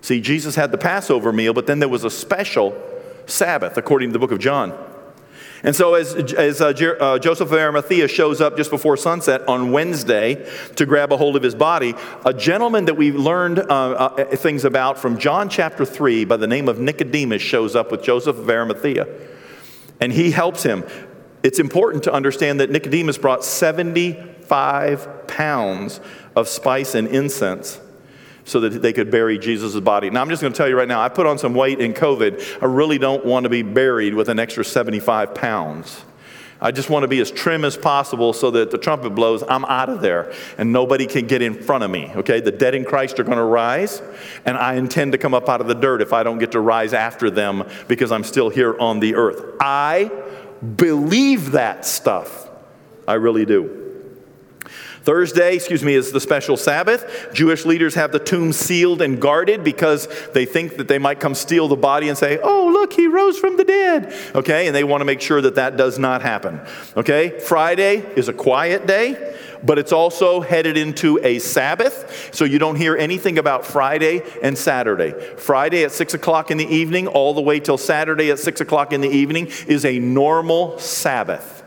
See, 0.01 0.21
Jesus 0.21 0.55
had 0.55 0.71
the 0.71 0.77
Passover 0.77 1.33
meal, 1.33 1.53
but 1.53 1.67
then 1.67 1.79
there 1.79 1.89
was 1.89 2.03
a 2.03 2.09
special 2.09 2.81
Sabbath, 3.25 3.77
according 3.77 4.09
to 4.09 4.13
the 4.13 4.19
book 4.19 4.31
of 4.31 4.39
John. 4.39 4.73
And 5.61 5.75
so, 5.75 5.95
as, 5.95 6.15
as 6.33 6.61
uh, 6.61 6.67
uh, 6.67 7.19
Joseph 7.19 7.51
of 7.51 7.53
Arimathea 7.53 8.07
shows 8.07 8.39
up 8.39 8.55
just 8.55 8.69
before 8.69 8.95
sunset 8.95 9.45
on 9.47 9.71
Wednesday 9.71 10.49
to 10.75 10.85
grab 10.85 11.11
a 11.11 11.17
hold 11.17 11.35
of 11.35 11.43
his 11.43 11.53
body, 11.53 11.95
a 12.25 12.33
gentleman 12.33 12.85
that 12.85 12.95
we 12.95 13.11
learned 13.11 13.59
uh, 13.59 13.63
uh, 13.63 14.35
things 14.37 14.63
about 14.63 14.97
from 14.97 15.17
John 15.17 15.49
chapter 15.49 15.83
3 15.83 16.23
by 16.23 16.37
the 16.37 16.47
name 16.47 16.69
of 16.69 16.79
Nicodemus 16.79 17.41
shows 17.41 17.75
up 17.75 17.91
with 17.91 18.03
Joseph 18.03 18.37
of 18.37 18.49
Arimathea. 18.49 19.07
And 19.99 20.13
he 20.13 20.31
helps 20.31 20.63
him. 20.63 20.85
It's 21.43 21.59
important 21.59 22.03
to 22.03 22.13
understand 22.13 22.59
that 22.59 22.69
Nicodemus 22.69 23.17
brought 23.17 23.45
75 23.45 25.27
pounds 25.27 26.01
of 26.35 26.47
spice 26.47 26.95
and 26.95 27.07
incense 27.07 27.79
so 28.43 28.59
that 28.61 28.81
they 28.81 28.93
could 28.93 29.11
bury 29.11 29.37
Jesus' 29.37 29.79
body. 29.79 30.09
Now, 30.09 30.21
I'm 30.21 30.29
just 30.29 30.41
going 30.41 30.51
to 30.51 30.57
tell 30.57 30.67
you 30.67 30.75
right 30.75 30.87
now, 30.87 31.01
I 31.01 31.09
put 31.09 31.27
on 31.27 31.37
some 31.37 31.53
weight 31.53 31.79
in 31.79 31.93
COVID. 31.93 32.61
I 32.61 32.65
really 32.65 32.97
don't 32.97 33.23
want 33.23 33.43
to 33.43 33.49
be 33.49 33.61
buried 33.61 34.15
with 34.15 34.27
an 34.27 34.39
extra 34.39 34.65
75 34.65 35.35
pounds. 35.35 36.03
I 36.61 36.71
just 36.71 36.89
want 36.89 37.03
to 37.03 37.07
be 37.07 37.21
as 37.21 37.31
trim 37.31 37.63
as 37.63 37.77
possible 37.77 38.33
so 38.33 38.51
that 38.51 38.69
the 38.71 38.77
trumpet 38.77 39.11
blows, 39.11 39.43
I'm 39.47 39.63
out 39.65 39.87
of 39.87 40.01
there 40.01 40.33
and 40.57 40.73
nobody 40.73 41.05
can 41.07 41.25
get 41.25 41.41
in 41.41 41.53
front 41.53 41.85
of 41.85 41.91
me. 41.91 42.11
Okay, 42.15 42.41
the 42.41 42.51
dead 42.51 42.75
in 42.75 42.83
Christ 42.83 43.17
are 43.19 43.23
going 43.23 43.37
to 43.37 43.43
rise, 43.43 44.01
and 44.45 44.57
I 44.57 44.75
intend 44.75 45.13
to 45.13 45.17
come 45.17 45.33
up 45.33 45.47
out 45.47 45.61
of 45.61 45.67
the 45.67 45.75
dirt 45.75 46.01
if 46.01 46.11
I 46.11 46.23
don't 46.23 46.37
get 46.37 46.51
to 46.51 46.59
rise 46.59 46.93
after 46.93 47.29
them 47.29 47.63
because 47.87 48.11
I'm 48.11 48.25
still 48.25 48.49
here 48.49 48.77
on 48.77 48.99
the 48.99 49.15
earth. 49.15 49.55
I 49.61 50.11
believe 50.75 51.51
that 51.51 51.85
stuff. 51.85 52.49
I 53.07 53.13
really 53.13 53.45
do. 53.45 53.79
Thursday, 55.01 55.55
excuse 55.55 55.83
me, 55.83 55.95
is 55.95 56.11
the 56.11 56.19
special 56.19 56.57
Sabbath. 56.57 57.29
Jewish 57.33 57.65
leaders 57.65 57.95
have 57.95 58.11
the 58.11 58.19
tomb 58.19 58.53
sealed 58.53 59.01
and 59.01 59.19
guarded 59.19 59.63
because 59.63 60.07
they 60.33 60.45
think 60.45 60.77
that 60.77 60.87
they 60.87 60.99
might 60.99 61.19
come 61.19 61.33
steal 61.33 61.67
the 61.67 61.75
body 61.75 62.09
and 62.09 62.17
say, 62.17 62.37
oh, 62.43 62.69
look, 62.71 62.93
he 62.93 63.07
rose 63.07 63.39
from 63.39 63.57
the 63.57 63.63
dead. 63.63 64.13
Okay, 64.35 64.67
and 64.67 64.75
they 64.75 64.83
want 64.83 65.01
to 65.01 65.05
make 65.05 65.21
sure 65.21 65.41
that 65.41 65.55
that 65.55 65.77
does 65.77 65.97
not 65.97 66.21
happen. 66.21 66.59
Okay, 66.95 67.39
Friday 67.39 68.05
is 68.15 68.27
a 68.27 68.33
quiet 68.33 68.85
day 68.85 69.35
but 69.63 69.79
it's 69.79 69.91
also 69.91 70.41
headed 70.41 70.77
into 70.77 71.19
a 71.23 71.39
Sabbath. 71.39 72.29
So 72.33 72.45
you 72.45 72.59
don't 72.59 72.75
hear 72.75 72.95
anything 72.95 73.37
about 73.37 73.65
Friday 73.65 74.21
and 74.41 74.57
Saturday. 74.57 75.11
Friday 75.37 75.83
at 75.83 75.91
6 75.91 76.13
o'clock 76.13 76.51
in 76.51 76.57
the 76.57 76.67
evening, 76.67 77.07
all 77.07 77.33
the 77.33 77.41
way 77.41 77.59
till 77.59 77.77
Saturday 77.77 78.31
at 78.31 78.39
6 78.39 78.61
o'clock 78.61 78.93
in 78.93 79.01
the 79.01 79.09
evening, 79.09 79.47
is 79.67 79.85
a 79.85 79.99
normal 79.99 80.77
Sabbath. 80.79 81.63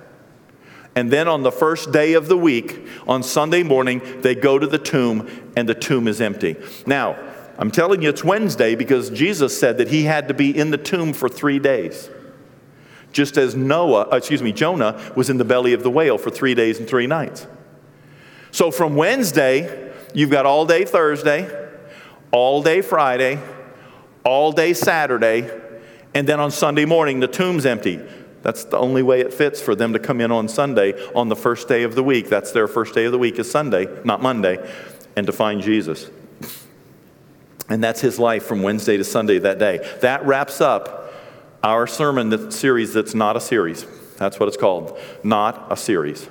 And 0.94 1.10
then 1.10 1.26
on 1.26 1.42
the 1.42 1.52
first 1.52 1.90
day 1.90 2.12
of 2.12 2.28
the 2.28 2.36
week, 2.36 2.86
on 3.06 3.22
Sunday 3.22 3.62
morning, 3.62 4.02
they 4.20 4.34
go 4.34 4.58
to 4.58 4.66
the 4.66 4.78
tomb 4.78 5.28
and 5.56 5.68
the 5.68 5.74
tomb 5.74 6.06
is 6.06 6.20
empty. 6.20 6.56
Now, 6.86 7.16
I'm 7.58 7.70
telling 7.70 8.02
you 8.02 8.08
it's 8.08 8.24
Wednesday 8.24 8.74
because 8.74 9.08
Jesus 9.10 9.58
said 9.58 9.78
that 9.78 9.88
he 9.88 10.04
had 10.04 10.28
to 10.28 10.34
be 10.34 10.56
in 10.56 10.70
the 10.70 10.78
tomb 10.78 11.12
for 11.12 11.28
three 11.28 11.58
days. 11.58 12.10
Just 13.12 13.36
as 13.36 13.54
Noah, 13.54 14.08
uh, 14.10 14.16
excuse 14.16 14.42
me, 14.42 14.52
Jonah 14.52 15.12
was 15.14 15.28
in 15.28 15.36
the 15.36 15.44
belly 15.44 15.72
of 15.72 15.82
the 15.82 15.90
whale 15.90 16.18
for 16.18 16.30
three 16.30 16.54
days 16.54 16.78
and 16.78 16.88
three 16.88 17.06
nights. 17.06 17.46
So 18.52 18.70
from 18.70 18.96
Wednesday, 18.96 19.92
you've 20.12 20.30
got 20.30 20.44
all 20.44 20.66
day 20.66 20.84
Thursday, 20.84 21.50
all 22.30 22.62
day 22.62 22.82
Friday, 22.82 23.40
all 24.24 24.52
day 24.52 24.74
Saturday, 24.74 25.50
and 26.14 26.28
then 26.28 26.38
on 26.38 26.50
Sunday 26.50 26.84
morning, 26.84 27.20
the 27.20 27.26
tomb's 27.26 27.64
empty. 27.64 27.98
That's 28.42 28.64
the 28.64 28.76
only 28.76 29.02
way 29.02 29.20
it 29.20 29.32
fits 29.32 29.62
for 29.62 29.74
them 29.74 29.94
to 29.94 29.98
come 29.98 30.20
in 30.20 30.30
on 30.30 30.48
Sunday 30.48 30.92
on 31.14 31.30
the 31.30 31.36
first 31.36 31.66
day 31.66 31.82
of 31.82 31.94
the 31.94 32.02
week. 32.02 32.28
That's 32.28 32.52
their 32.52 32.68
first 32.68 32.94
day 32.94 33.06
of 33.06 33.12
the 33.12 33.18
week 33.18 33.38
is 33.38 33.50
Sunday, 33.50 33.88
not 34.04 34.20
Monday, 34.20 34.58
and 35.16 35.26
to 35.26 35.32
find 35.32 35.62
Jesus. 35.62 36.10
And 37.70 37.82
that's 37.82 38.02
his 38.02 38.18
life 38.18 38.44
from 38.44 38.62
Wednesday 38.62 38.98
to 38.98 39.04
Sunday 39.04 39.38
that 39.38 39.58
day. 39.58 39.78
That 40.02 40.26
wraps 40.26 40.60
up 40.60 41.14
our 41.64 41.86
sermon 41.86 42.50
series 42.50 42.92
that's 42.92 43.14
not 43.14 43.34
a 43.34 43.40
series. 43.40 43.86
That's 44.18 44.38
what 44.38 44.48
it's 44.48 44.58
called. 44.58 44.98
Not 45.22 45.68
a 45.70 45.76
series. 45.76 46.28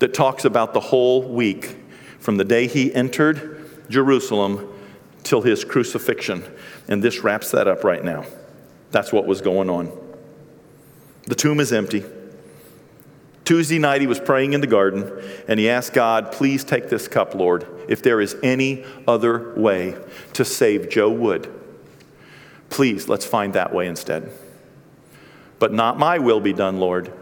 That 0.00 0.12
talks 0.12 0.44
about 0.44 0.74
the 0.74 0.80
whole 0.80 1.22
week 1.22 1.76
from 2.18 2.36
the 2.36 2.44
day 2.44 2.66
he 2.66 2.92
entered 2.94 3.88
Jerusalem 3.88 4.68
till 5.22 5.42
his 5.42 5.64
crucifixion. 5.64 6.44
And 6.88 7.02
this 7.02 7.20
wraps 7.20 7.50
that 7.52 7.68
up 7.68 7.84
right 7.84 8.02
now. 8.02 8.24
That's 8.90 9.12
what 9.12 9.26
was 9.26 9.40
going 9.40 9.70
on. 9.70 9.92
The 11.26 11.34
tomb 11.34 11.60
is 11.60 11.72
empty. 11.72 12.04
Tuesday 13.44 13.78
night, 13.78 14.00
he 14.00 14.06
was 14.06 14.20
praying 14.20 14.52
in 14.52 14.60
the 14.60 14.66
garden 14.66 15.10
and 15.48 15.58
he 15.58 15.68
asked 15.68 15.92
God, 15.92 16.32
Please 16.32 16.62
take 16.64 16.88
this 16.88 17.08
cup, 17.08 17.34
Lord, 17.34 17.66
if 17.88 18.02
there 18.02 18.20
is 18.20 18.36
any 18.42 18.84
other 19.08 19.54
way 19.54 19.96
to 20.34 20.44
save 20.44 20.88
Joe 20.88 21.10
Wood. 21.10 21.52
Please, 22.68 23.08
let's 23.08 23.26
find 23.26 23.54
that 23.54 23.74
way 23.74 23.88
instead. 23.88 24.32
But 25.58 25.72
not 25.72 25.98
my 25.98 26.18
will 26.18 26.40
be 26.40 26.52
done, 26.52 26.78
Lord. 26.78 27.12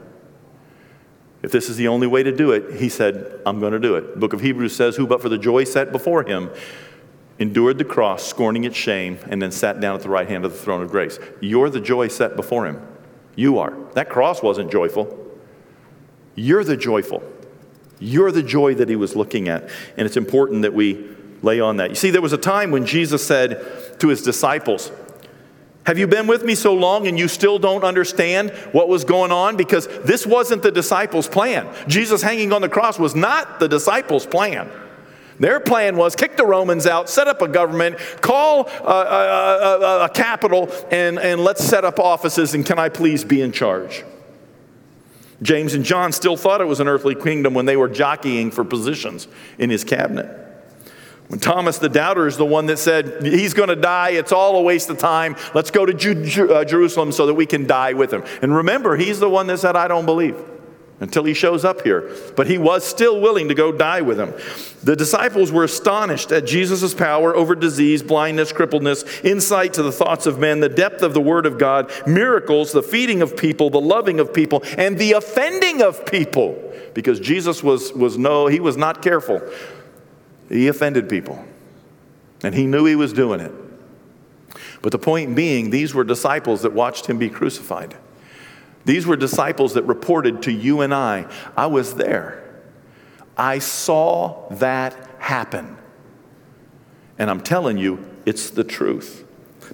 If 1.43 1.53
this 1.53 1.69
is 1.69 1.77
the 1.77 1.89
only 1.89 2.07
way 2.07 2.23
to 2.23 2.33
do 2.33 2.51
it, 2.53 2.81
he 2.81 2.89
said, 2.89 3.41
I'm 3.47 3.61
going 3.61 3.73
to 3.73 3.79
do 3.79 3.95
it. 3.95 4.15
The 4.15 4.21
book 4.21 4.33
of 4.33 4.41
Hebrews 4.41 4.75
says, 4.75 4.97
Who 4.97 5.07
but 5.07 5.23
for 5.23 5.29
the 5.29 5.39
joy 5.39 5.65
set 5.65 5.93
before 5.93 6.25
him 6.25 6.51
endured 7.39 7.79
the 7.79 7.85
cross, 7.85 8.25
scorning 8.25 8.65
its 8.65 8.77
shame, 8.77 9.19
and 9.29 9.41
then 9.41 9.53
sat 9.53 9.81
down 9.81 9.95
at 9.95 10.03
the 10.03 10.09
right 10.09 10.29
hand 10.29 10.45
of 10.45 10.53
the 10.53 10.59
throne 10.59 10.83
of 10.83 10.91
grace. 10.91 11.19
You're 11.41 11.71
the 11.71 11.81
joy 11.81 12.09
set 12.09 12.35
before 12.35 12.67
him. 12.67 12.85
You 13.37 13.59
are. 13.59 13.73
That 13.95 14.09
cross 14.09 14.43
wasn't 14.43 14.73
joyful. 14.73 15.17
You're 16.35 16.65
the 16.65 16.77
joyful. 16.77 17.23
You're 18.01 18.33
the 18.33 18.43
joy 18.43 18.75
that 18.75 18.89
he 18.89 18.97
was 18.97 19.15
looking 19.15 19.49
at. 19.49 19.69
And 19.97 20.07
it's 20.07 20.17
important 20.17 20.63
that 20.63 20.75
we 20.75 21.09
lay 21.43 21.61
on 21.61 21.77
that. 21.77 21.91
You 21.91 21.97
see, 21.97 22.11
there 22.11 22.23
was 22.23 22.33
a 22.33 22.39
time 22.39 22.73
when 22.73 22.85
Jesus 22.85 23.25
said 23.25 24.01
to 24.01 24.09
his 24.09 24.23
disciples, 24.23 24.91
Have 25.89 25.97
you 25.97 26.07
been 26.07 26.27
with 26.27 26.45
me 26.45 26.55
so 26.55 26.75
long 26.75 27.07
and 27.07 27.19
you 27.19 27.29
still 27.29 27.59
don't 27.59 27.83
understand 27.83 28.51
what 28.73 28.91
was 28.91 29.05
going 29.05 29.33
on? 29.33 29.57
Because 29.57 29.87
this 30.05 30.27
wasn't 30.27 30.63
the 30.63 30.71
disciples' 30.71 31.27
plan. 31.27 31.67
Jesus 31.87 32.21
hanging 32.21 32.53
on 32.53 32.61
the 32.61 32.69
cross 32.69 32.99
was 32.99 33.15
not 33.15 33.59
the 33.59 33.69
disciples' 33.69 34.27
plan. 34.27 34.71
Their 35.41 35.61
plan 35.61 35.97
was 35.97 36.15
kick 36.15 36.37
the 36.37 36.45
Romans 36.45 36.87
out, 36.87 37.09
set 37.09 37.27
up 37.27 37.41
a 37.41 37.49
government, 37.49 37.97
call 38.21 38.69
a, 38.69 38.83
a, 38.83 39.79
a, 39.81 40.05
a, 40.05 40.09
capital, 40.11 40.71
and, 40.91 41.19
and 41.19 41.41
let's 41.41 41.65
set 41.65 41.87
up 41.87 41.99
offices, 41.99 42.53
and 42.53 42.67
can 42.67 42.79
I 42.79 42.91
please 42.91 43.25
be 43.25 43.41
in 43.41 43.51
charge? 43.51 44.05
James 45.41 45.73
and 45.73 45.87
John 45.87 46.13
still 46.13 46.37
thought 46.37 46.61
it 46.61 46.67
was 46.67 46.81
an 46.81 46.89
earthly 46.89 47.15
kingdom 47.15 47.55
when 47.55 47.65
they 47.65 47.79
were 47.79 47.89
jockeying 47.89 48.51
for 48.51 48.63
positions 48.63 49.27
in 49.57 49.71
his 49.71 49.85
cabinet. 49.85 50.48
When 51.29 51.41
Thomas 51.41 51.79
the 51.79 51.91
doubter 51.91 52.27
is 52.27 52.37
the 52.39 52.47
one 52.47 52.67
that 52.67 52.79
said, 52.79 53.23
He's 53.23 53.53
going 53.55 53.69
to 53.69 53.77
die, 53.77 54.11
it's 54.11 54.33
all 54.33 54.57
a 54.57 54.63
waste 54.63 54.89
of 54.89 54.99
time, 54.99 55.37
let's 55.55 55.71
go 55.71 55.85
to 55.85 55.93
Ju- 55.93 56.53
uh, 56.53 56.65
Jerusalem 56.65 57.13
so 57.13 57.27
that 57.27 57.35
we 57.35 57.47
can 57.47 57.67
die 57.67 57.93
with 57.93 58.13
him. 58.13 58.25
And 58.41 58.55
remember, 58.55 58.97
he's 58.97 59.21
the 59.21 59.29
one 59.29 59.47
that 59.49 59.59
said, 59.59 59.77
I 59.77 59.89
don't 59.89 60.07
believe 60.07 60.37
until 61.01 61.25
he 61.25 61.35
shows 61.35 61.65
up 61.65 61.83
here. 61.83 62.11
But 62.37 62.47
he 62.49 62.59
was 62.59 62.85
still 62.85 63.21
willing 63.21 63.49
to 63.49 63.55
go 63.55 63.71
die 63.71 64.01
with 64.01 64.19
him. 64.19 64.35
The 64.83 64.97
disciples 64.97 65.53
were 65.53 65.65
astonished 65.65 66.33
at 66.33 66.47
Jesus' 66.47 66.95
power 66.95 67.37
over 67.37 67.55
disease, 67.55 68.03
blindness, 68.03 68.53
crippledness, 68.53 69.25
insight 69.25 69.75
to 69.75 69.83
the 69.83 69.93
thoughts 69.93 70.27
of 70.27 70.39
men, 70.39 70.61
the 70.61 70.69
depth 70.69 71.03
of 71.03 71.15
the 71.15 71.21
word 71.21 71.47
of 71.47 71.59
God, 71.59 71.93
miracles, 72.07 72.73
the 72.73 72.83
feeding 72.83 73.23
of 73.23 73.37
people, 73.37 73.71
the 73.71 73.81
loving 73.81 74.19
of 74.19 74.33
people, 74.35 74.63
and 74.77 74.99
the 74.99 75.13
offending 75.13 75.83
of 75.83 76.05
people. 76.07 76.65
Because 76.95 77.21
Jesus 77.21 77.63
was, 77.63 77.93
was 77.93 78.19
no, 78.19 78.47
he 78.47 78.61
was 78.61 78.77
not 78.77 79.03
careful. 79.03 79.41
He 80.49 80.69
offended 80.69 81.09
people. 81.09 81.45
And 82.43 82.55
he 82.55 82.67
knew 82.67 82.85
he 82.85 82.97
was 82.97 83.13
doing 83.13 83.41
it. 83.41 83.53
But 84.81 84.93
the 84.93 84.99
point 84.99 85.35
being, 85.35 85.71
these 85.71 85.95
were 85.95 86.05
disciples 86.05 86.63
that 86.63 86.73
watched 86.73 87.07
him 87.07 87.19
be 87.19 87.29
crucified. 87.29 87.97
These 88.85 89.07
were 89.07 89.17
disciples 89.17 89.75
that 89.75 89.83
reported 89.83 90.43
to 90.43 90.53
you 90.53 90.81
and 90.81 90.95
I, 90.95 91.27
I 91.57 91.67
was 91.67 91.95
there. 91.95 92.45
I 93.37 93.59
saw 93.59 94.49
that 94.53 94.97
happen. 95.19 95.77
And 97.19 97.29
I'm 97.29 97.41
telling 97.41 97.77
you, 97.77 98.05
it's 98.25 98.51
the 98.51 98.65
truth. 98.65 99.25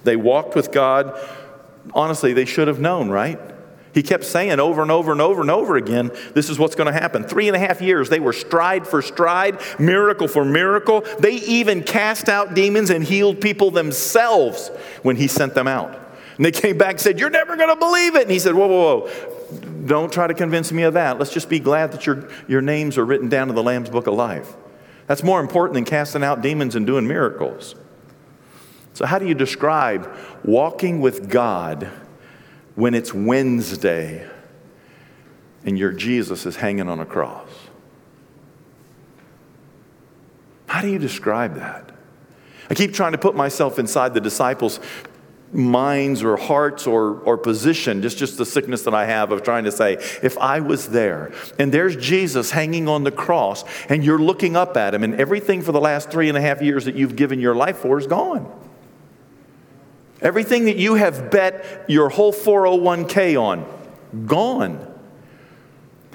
They 0.03 0.15
walked 0.15 0.55
with 0.55 0.71
God. 0.71 1.17
Honestly, 1.93 2.33
they 2.33 2.45
should 2.45 2.67
have 2.67 2.79
known, 2.79 3.09
right? 3.09 3.39
He 3.95 4.03
kept 4.03 4.25
saying 4.25 4.59
over 4.59 4.81
and 4.81 4.91
over 4.91 5.13
and 5.13 5.21
over 5.21 5.39
and 5.39 5.49
over 5.49 5.77
again, 5.77 6.11
this 6.33 6.49
is 6.49 6.59
what's 6.59 6.75
going 6.75 6.93
to 6.93 6.99
happen. 6.99 7.23
Three 7.23 7.47
and 7.47 7.55
a 7.55 7.59
half 7.59 7.81
years, 7.81 8.09
they 8.09 8.19
were 8.19 8.33
stride 8.33 8.85
for 8.85 9.01
stride, 9.01 9.61
miracle 9.79 10.27
for 10.27 10.43
miracle. 10.43 11.05
They 11.19 11.35
even 11.35 11.81
cast 11.81 12.27
out 12.27 12.53
demons 12.53 12.89
and 12.89 13.05
healed 13.05 13.39
people 13.39 13.71
themselves 13.71 14.67
when 15.01 15.15
he 15.15 15.29
sent 15.29 15.55
them 15.55 15.69
out. 15.69 15.97
And 16.35 16.45
they 16.45 16.51
came 16.51 16.77
back 16.77 16.91
and 16.91 16.99
said, 16.99 17.21
You're 17.21 17.29
never 17.29 17.55
going 17.55 17.69
to 17.69 17.77
believe 17.77 18.17
it. 18.17 18.23
And 18.23 18.31
he 18.31 18.37
said, 18.37 18.53
Whoa, 18.53 18.67
whoa, 18.67 19.07
whoa. 19.07 19.85
Don't 19.85 20.11
try 20.11 20.27
to 20.27 20.33
convince 20.33 20.73
me 20.73 20.83
of 20.83 20.95
that. 20.95 21.17
Let's 21.17 21.31
just 21.31 21.47
be 21.47 21.59
glad 21.59 21.93
that 21.93 22.05
your, 22.05 22.27
your 22.49 22.61
names 22.61 22.97
are 22.97 23.05
written 23.05 23.29
down 23.29 23.47
in 23.47 23.55
the 23.55 23.63
Lamb's 23.63 23.89
book 23.89 24.07
of 24.07 24.15
life. 24.15 24.57
That's 25.07 25.23
more 25.23 25.39
important 25.39 25.75
than 25.75 25.85
casting 25.85 26.21
out 26.21 26.41
demons 26.41 26.75
and 26.75 26.85
doing 26.85 27.07
miracles. 27.07 27.75
So, 28.91 29.05
how 29.05 29.19
do 29.19 29.25
you 29.25 29.35
describe 29.35 30.13
walking 30.43 30.99
with 30.99 31.29
God 31.29 31.89
when 32.75 32.93
it's 32.93 33.13
Wednesday 33.13 34.29
and 35.63 35.77
your 35.77 35.91
Jesus 35.91 36.45
is 36.45 36.57
hanging 36.57 36.89
on 36.89 36.99
a 36.99 37.05
cross? 37.05 37.49
How 40.67 40.81
do 40.81 40.89
you 40.89 40.99
describe 40.99 41.55
that? 41.55 41.91
I 42.69 42.73
keep 42.73 42.93
trying 42.93 43.13
to 43.13 43.17
put 43.17 43.35
myself 43.35 43.79
inside 43.79 44.13
the 44.13 44.21
disciples' 44.21 44.79
minds 45.53 46.23
or 46.23 46.35
hearts 46.35 46.87
or, 46.87 47.19
or 47.19 47.37
position, 47.37 48.01
just, 48.01 48.17
just 48.17 48.37
the 48.37 48.45
sickness 48.45 48.83
that 48.83 48.93
I 48.93 49.05
have 49.05 49.31
of 49.31 49.43
trying 49.43 49.63
to 49.65 49.71
say, 49.71 49.93
if 50.21 50.37
I 50.37 50.59
was 50.59 50.89
there 50.89 51.31
and 51.57 51.71
there's 51.71 51.95
Jesus 51.95 52.51
hanging 52.51 52.87
on 52.89 53.03
the 53.03 53.11
cross 53.11 53.63
and 53.87 54.03
you're 54.03 54.19
looking 54.19 54.55
up 54.55 54.75
at 54.75 54.93
him 54.93 55.03
and 55.03 55.15
everything 55.15 55.61
for 55.61 55.71
the 55.71 55.79
last 55.79 56.11
three 56.11 56.27
and 56.27 56.37
a 56.37 56.41
half 56.41 56.61
years 56.61 56.85
that 56.85 56.95
you've 56.95 57.15
given 57.15 57.39
your 57.39 57.55
life 57.55 57.77
for 57.77 57.97
is 57.97 58.07
gone. 58.07 58.51
Everything 60.21 60.65
that 60.65 60.77
you 60.77 60.95
have 60.95 61.29
bet 61.29 61.85
your 61.87 62.09
whole 62.09 62.33
401k 62.33 63.39
on, 63.41 63.65
gone. 64.25 64.93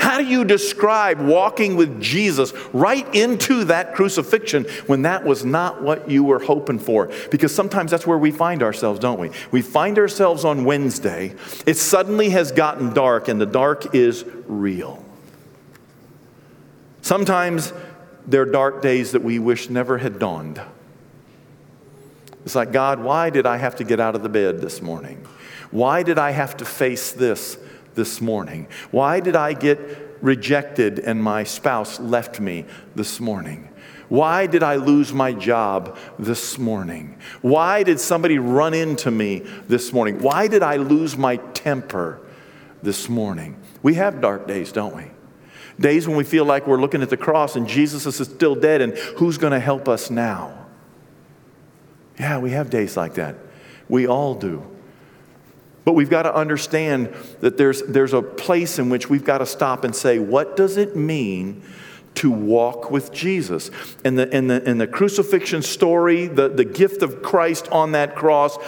How 0.01 0.17
do 0.17 0.25
you 0.25 0.47
describe 0.47 1.21
walking 1.21 1.77
with 1.77 2.01
Jesus 2.01 2.55
right 2.73 3.07
into 3.15 3.65
that 3.65 3.95
crucifixion 3.95 4.65
when 4.87 5.03
that 5.03 5.25
was 5.25 5.45
not 5.45 5.83
what 5.83 6.11
you 6.11 6.25
were 6.25 6.39
hoping 6.39 6.79
for? 6.79 7.11
Because 7.31 7.55
sometimes 7.55 7.91
that's 7.91 8.07
where 8.07 8.17
we 8.17 8.31
find 8.31 8.63
ourselves, 8.63 8.99
don't 8.99 9.21
we? 9.21 9.31
We 9.51 9.61
find 9.61 9.99
ourselves 9.99 10.43
on 10.47 10.65
Wednesday. 10.65 11.35
It 11.67 11.77
suddenly 11.77 12.31
has 12.31 12.51
gotten 12.51 12.95
dark, 12.95 13.29
and 13.29 13.39
the 13.39 13.47
dark 13.47 13.95
is 13.95 14.25
real. 14.47 15.05
Sometimes 17.03 17.75
there 18.27 18.41
are 18.41 18.47
dark 18.47 18.81
days 18.81 19.13
that 19.13 19.23
we 19.23 19.39
wish 19.39 19.69
never 19.69 19.99
had 19.99 20.19
dawned. 20.19 20.63
It's 22.45 22.55
like, 22.55 22.73
God, 22.73 23.01
why 23.01 23.31
did 23.31 23.47
I 23.47 23.57
have 23.57 23.77
to 23.77 23.85
get 23.85 24.01
out 24.01 24.15
of 24.15 24.23
the 24.23 24.29
bed 24.29 24.61
this 24.61 24.81
morning? 24.81 25.27
Why 25.71 26.03
did 26.03 26.19
I 26.19 26.31
have 26.31 26.57
to 26.59 26.65
face 26.65 27.13
this 27.13 27.59
this 27.95 28.21
morning? 28.21 28.67
Why 28.91 29.21
did 29.21 29.37
I 29.37 29.53
get 29.53 29.79
rejected 30.21 30.99
and 30.99 31.23
my 31.23 31.45
spouse 31.45 32.01
left 32.01 32.41
me 32.41 32.65
this 32.95 33.21
morning? 33.21 33.69
Why 34.09 34.47
did 34.47 34.65
I 34.65 34.75
lose 34.75 35.13
my 35.13 35.33
job 35.33 35.97
this 36.19 36.59
morning? 36.59 37.17
Why 37.43 37.85
did 37.85 38.01
somebody 38.01 38.39
run 38.39 38.75
into 38.75 39.11
me 39.11 39.41
this 39.69 39.93
morning? 39.93 40.21
Why 40.21 40.49
did 40.49 40.63
I 40.65 40.77
lose 40.77 41.17
my 41.17 41.37
temper 41.37 42.21
this 42.83 43.09
morning? 43.09 43.57
We 43.83 43.95
have 43.95 44.21
dark 44.21 44.49
days, 44.49 44.73
don't 44.73 44.97
we? 44.97 45.05
Days 45.79 46.09
when 46.09 46.17
we 46.17 46.25
feel 46.25 46.45
like 46.45 46.67
we're 46.67 46.81
looking 46.81 47.03
at 47.03 47.11
the 47.11 47.17
cross 47.17 47.55
and 47.55 47.69
Jesus 47.69 48.05
is 48.05 48.17
still 48.29 48.57
dead, 48.57 48.83
and 48.83 48.99
who's 49.17 49.39
going 49.39 49.53
to 49.53 49.61
help 49.61 49.89
us 49.89 50.11
now? 50.11 50.60
Yeah, 52.21 52.37
we 52.37 52.51
have 52.51 52.69
days 52.69 52.99
like 52.99 53.15
that. 53.15 53.35
We 53.89 54.07
all 54.07 54.35
do. 54.35 54.63
But 55.87 55.95
we've 55.95 56.11
got 56.11 56.25
to 56.25 56.35
understand 56.35 57.15
that 57.41 57.57
there's, 57.57 57.81
there's 57.81 58.13
a 58.13 58.21
place 58.21 58.79
in 58.79 58.91
which 58.91 59.09
we've 59.09 59.25
got 59.25 59.39
to 59.39 59.47
stop 59.47 59.85
and 59.85 59.97
say, 59.97 60.19
what 60.19 60.55
does 60.55 60.77
it 60.77 60.95
mean 60.95 61.63
to 62.17 62.31
walk 62.31 62.91
with 62.91 63.11
Jesus? 63.11 63.71
And 64.05 64.19
the, 64.19 64.31
and 64.35 64.51
the, 64.51 64.63
and 64.69 64.79
the 64.79 64.87
crucifixion 64.87 65.63
story, 65.63 66.27
the, 66.27 66.51
the 66.51 66.67
gift 66.67 67.03
of 67.03 67.23
Christ 67.23 67.69
on 67.69 67.93
that 67.93 68.15
cross, 68.15 68.59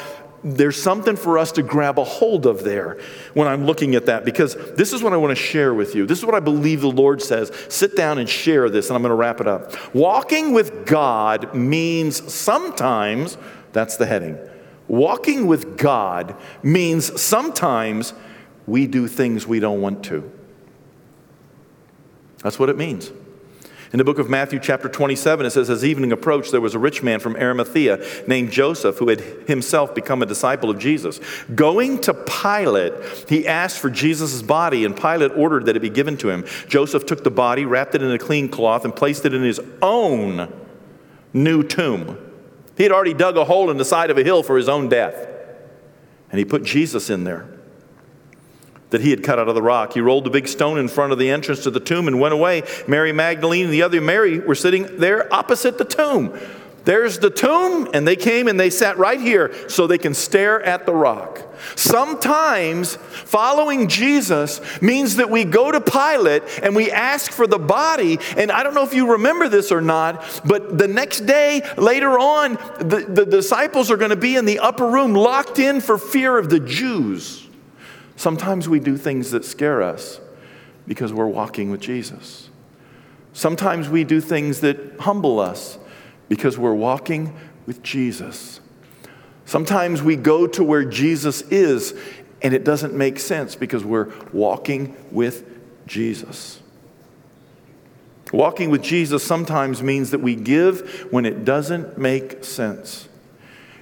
there's 0.44 0.81
something 0.81 1.16
for 1.16 1.38
us 1.38 1.52
to 1.52 1.62
grab 1.62 1.98
a 1.98 2.05
hold 2.05 2.46
of 2.46 2.64
there 2.64 2.98
when 3.35 3.46
I'm 3.46 3.64
looking 3.64 3.94
at 3.94 4.07
that 4.07 4.24
because 4.24 4.57
this 4.74 4.92
is 4.92 5.02
what 5.02 5.12
I 5.12 5.16
want 5.16 5.31
to 5.31 5.42
share 5.42 5.72
with 5.72 5.94
you. 5.94 6.07
This 6.07 6.18
is 6.18 6.24
what 6.24 6.35
I 6.35 6.40
believe 6.40 6.81
the 6.81 6.90
Lord 6.90 7.22
says. 7.22 7.52
Sit 7.68 7.96
down 7.96 8.18
and 8.18 8.28
share 8.28 8.68
this, 8.68 8.88
and 8.88 8.96
I'm 8.96 9.02
going 9.02 9.11
to 9.11 9.16
wrap 9.16 9.40
it 9.40 9.46
up. 9.46 9.94
Walking 9.94 10.52
with 10.52 10.87
God 10.87 11.55
means 11.55 12.33
sometimes, 12.33 13.38
that's 13.72 13.96
the 13.96 14.07
heading, 14.07 14.37
walking 14.88 15.46
with 15.46 15.78
God 15.78 16.37
means 16.62 17.20
sometimes 17.20 18.12
we 18.66 18.87
do 18.87 19.07
things 19.09 19.46
we 19.46 19.61
don't 19.61 19.81
want 19.81 20.05
to. 20.05 20.31
That's 22.38 22.59
what 22.59 22.68
it 22.68 22.76
means. 22.76 23.12
In 23.92 23.98
the 23.98 24.05
book 24.05 24.18
of 24.18 24.31
Matthew, 24.31 24.59
chapter 24.59 24.88
27, 24.88 25.44
it 25.44 25.50
says, 25.50 25.68
As 25.68 25.85
evening 25.85 26.12
approached, 26.12 26.50
there 26.50 26.62
was 26.62 26.74
a 26.74 26.78
rich 26.78 27.02
man 27.02 27.20
from 27.20 27.37
Arimathea 27.37 28.02
named 28.26 28.50
Joseph 28.50 28.96
who 28.96 29.11
had 29.11 29.20
himself 29.46 29.94
become 29.94 30.22
a 30.22 30.26
disciple 30.26 30.70
of 30.70 30.78
Jesus. 30.78 31.20
Going 31.55 32.00
to 32.00 32.14
Pilate, 32.14 32.94
he 33.28 33.46
asked 33.46 33.78
for 33.78 33.90
Jesus' 33.90 34.40
body, 34.40 34.87
and 34.87 34.96
Pilate 34.96 35.33
ordered 35.37 35.66
that 35.66 35.76
it 35.76 35.81
be 35.81 35.90
given 35.90 36.16
to 36.18 36.31
him. 36.31 36.46
Joseph 36.68 37.05
took 37.05 37.22
the 37.22 37.31
body, 37.31 37.66
wrapped 37.66 37.94
it 37.94 38.02
in 38.02 38.11
a 38.11 38.18
clean 38.18 38.48
cloth, 38.48 38.87
and 38.87 38.96
placed 38.96 39.26
it 39.26 39.35
in 39.35 39.42
his 39.42 39.61
own 39.83 40.50
new 41.35 41.62
tomb. 41.62 42.16
He 42.78 42.85
had 42.85 42.92
already 42.92 43.14
dug 43.14 43.37
a 43.37 43.44
hole 43.44 43.70
in 43.70 43.76
the 43.76 43.85
side 43.85 44.11
of 44.11 44.16
a 44.16 44.24
hill 44.24 44.42
for 44.42 44.57
his 44.57 44.70
own 44.70 44.88
death, 44.88 45.28
and 46.31 46.38
he 46.38 46.46
put 46.46 46.62
Jesus 46.62 47.11
in 47.11 47.24
there 47.24 47.46
that 48.92 49.00
he 49.00 49.11
had 49.11 49.22
cut 49.22 49.38
out 49.38 49.48
of 49.48 49.55
the 49.55 49.62
rock. 49.62 49.94
He 49.94 50.00
rolled 50.00 50.24
the 50.24 50.31
big 50.31 50.46
stone 50.46 50.78
in 50.78 50.87
front 50.87 51.12
of 51.12 51.18
the 51.18 51.28
entrance 51.28 51.64
to 51.64 51.70
the 51.70 51.81
tomb 51.81 52.07
and 52.07 52.20
went 52.20 52.33
away. 52.33 52.62
Mary 52.87 53.12
Magdalene 53.12 53.64
and 53.64 53.72
the 53.72 53.83
other 53.83 54.00
Mary 54.00 54.38
were 54.38 54.55
sitting 54.55 54.98
there 54.98 55.33
opposite 55.33 55.78
the 55.78 55.85
tomb. 55.85 56.38
There's 56.85 57.18
the 57.20 57.31
tomb, 57.31 57.88
and 57.94 58.07
they 58.07 58.16
came 58.16 58.48
and 58.48 58.59
they 58.59 58.70
sat 58.70 58.98
right 58.98 59.20
here 59.20 59.68
so 59.68 59.87
they 59.87 59.98
can 59.98 60.14
stare 60.14 60.61
at 60.62 60.85
the 60.85 60.94
rock. 60.94 61.40
Sometimes 61.76 62.96
following 62.96 63.88
Jesus 63.88 64.61
means 64.83 65.16
that 65.16 65.31
we 65.31 65.44
go 65.44 65.70
to 65.70 65.81
Pilate 65.81 66.42
and 66.61 66.74
we 66.74 66.90
ask 66.90 67.31
for 67.31 67.46
the 67.46 67.59
body. 67.59 68.18
And 68.37 68.50
I 68.50 68.64
don't 68.64 68.74
know 68.74 68.83
if 68.83 68.94
you 68.94 69.12
remember 69.12 69.48
this 69.48 69.70
or 69.70 69.81
not, 69.81 70.42
but 70.44 70.76
the 70.76 70.88
next 70.88 71.20
day, 71.20 71.62
later 71.76 72.18
on, 72.18 72.55
the, 72.81 73.07
the 73.09 73.26
disciples 73.26 73.90
are 73.90 73.96
going 73.96 74.11
to 74.11 74.16
be 74.16 74.35
in 74.35 74.44
the 74.44 74.59
upper 74.59 74.88
room 74.88 75.14
locked 75.14 75.61
in 75.61 75.81
for 75.81 75.98
fear 75.98 76.37
of 76.37 76.50
the 76.50 76.61
Jews. 76.61 77.41
Sometimes 78.16 78.68
we 78.68 78.81
do 78.81 78.96
things 78.96 79.31
that 79.31 79.44
scare 79.44 79.83
us 79.83 80.20
because 80.87 81.12
we're 81.12 81.27
walking 81.27 81.70
with 81.70 81.81
Jesus. 81.81 82.51
Sometimes 83.33 83.88
we 83.88 84.05
do 84.05 84.20
things 84.20 84.61
that 84.61 85.01
humble 85.01 85.40
us 85.40 85.79
because 86.29 86.59
we're 86.59 86.75
walking 86.75 87.35
with 87.66 87.83
Jesus. 87.83 88.61
Sometimes 89.46 90.03
we 90.03 90.16
go 90.16 90.46
to 90.46 90.62
where 90.62 90.85
Jesus 90.85 91.42
is 91.42 91.94
and 92.42 92.53
it 92.55 92.64
doesn't 92.64 92.94
make 92.94 93.18
sense 93.18 93.55
because 93.55 93.85
we're 93.85 94.12
walking 94.33 94.96
with 95.11 95.48
Jesus. 95.87 96.61
Walking 98.33 98.70
with 98.70 98.83
Jesus 98.83 99.22
sometimes 99.22 99.83
means 99.83 100.11
that 100.11 100.20
we 100.20 100.35
give 100.35 101.07
when 101.12 101.27
it 101.27 101.44
doesn't 101.44 101.98
make 101.98 102.44
sense. 102.44 103.09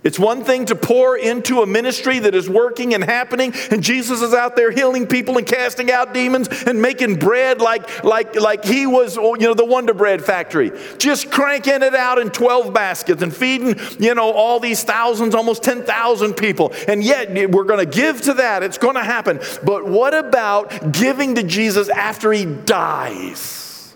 It's 0.03 0.19
one 0.19 0.45
thing 0.45 0.65
to 0.67 0.75
pour 0.75 1.17
into 1.17 1.61
a 1.61 1.67
ministry 1.67 2.21
that 2.21 2.35
is 2.35 2.49
working 2.49 2.95
and 2.95 3.05
happening, 3.05 3.53
and 3.71 3.83
Jesus 3.83 4.23
is 4.23 4.33
out 4.33 4.57
there 4.57 4.71
healing 4.71 5.07
people 5.07 5.37
and 5.37 5.47
casting 5.47 5.91
out 5.91 6.15
demons 6.15 6.49
and 6.67 6.81
making 6.81 7.17
bread 7.17 7.61
like, 7.61 8.03
like, 8.03 8.35
like 8.35 8.65
he 8.65 8.87
was, 8.87 9.19
oh, 9.19 9.35
you 9.35 9.43
know, 9.43 9.55
the 9.55 9.65
Wonder 9.65 9.93
Bread 9.93 10.25
factory. 10.25 10.73
Just 10.99 11.31
cranking 11.31 11.83
it 11.83 11.95
out 11.95 12.19
in 12.19 12.31
12 12.31 12.73
baskets 12.73 13.23
and 13.23 13.35
feeding, 13.35 13.79
you 13.99 14.15
know, 14.15 14.33
all 14.33 14.59
these 14.59 14.83
thousands, 14.85 15.35
almost 15.35 15.63
10,000 15.63 16.35
people. 16.35 16.73
And 16.89 17.05
yet 17.05 17.51
we're 17.51 17.65
going 17.65 17.85
to 17.85 17.91
give 17.91 18.23
to 18.23 18.35
that. 18.35 18.63
It's 18.63 18.79
going 18.79 18.97
to 18.97 19.05
happen. 19.05 19.41
But 19.63 19.87
what 19.87 20.15
about 20.15 20.93
giving 20.93 21.35
to 21.35 21.43
Jesus 21.43 21.91
after 21.91 22.33
he 22.33 22.47
dies? 22.47 23.95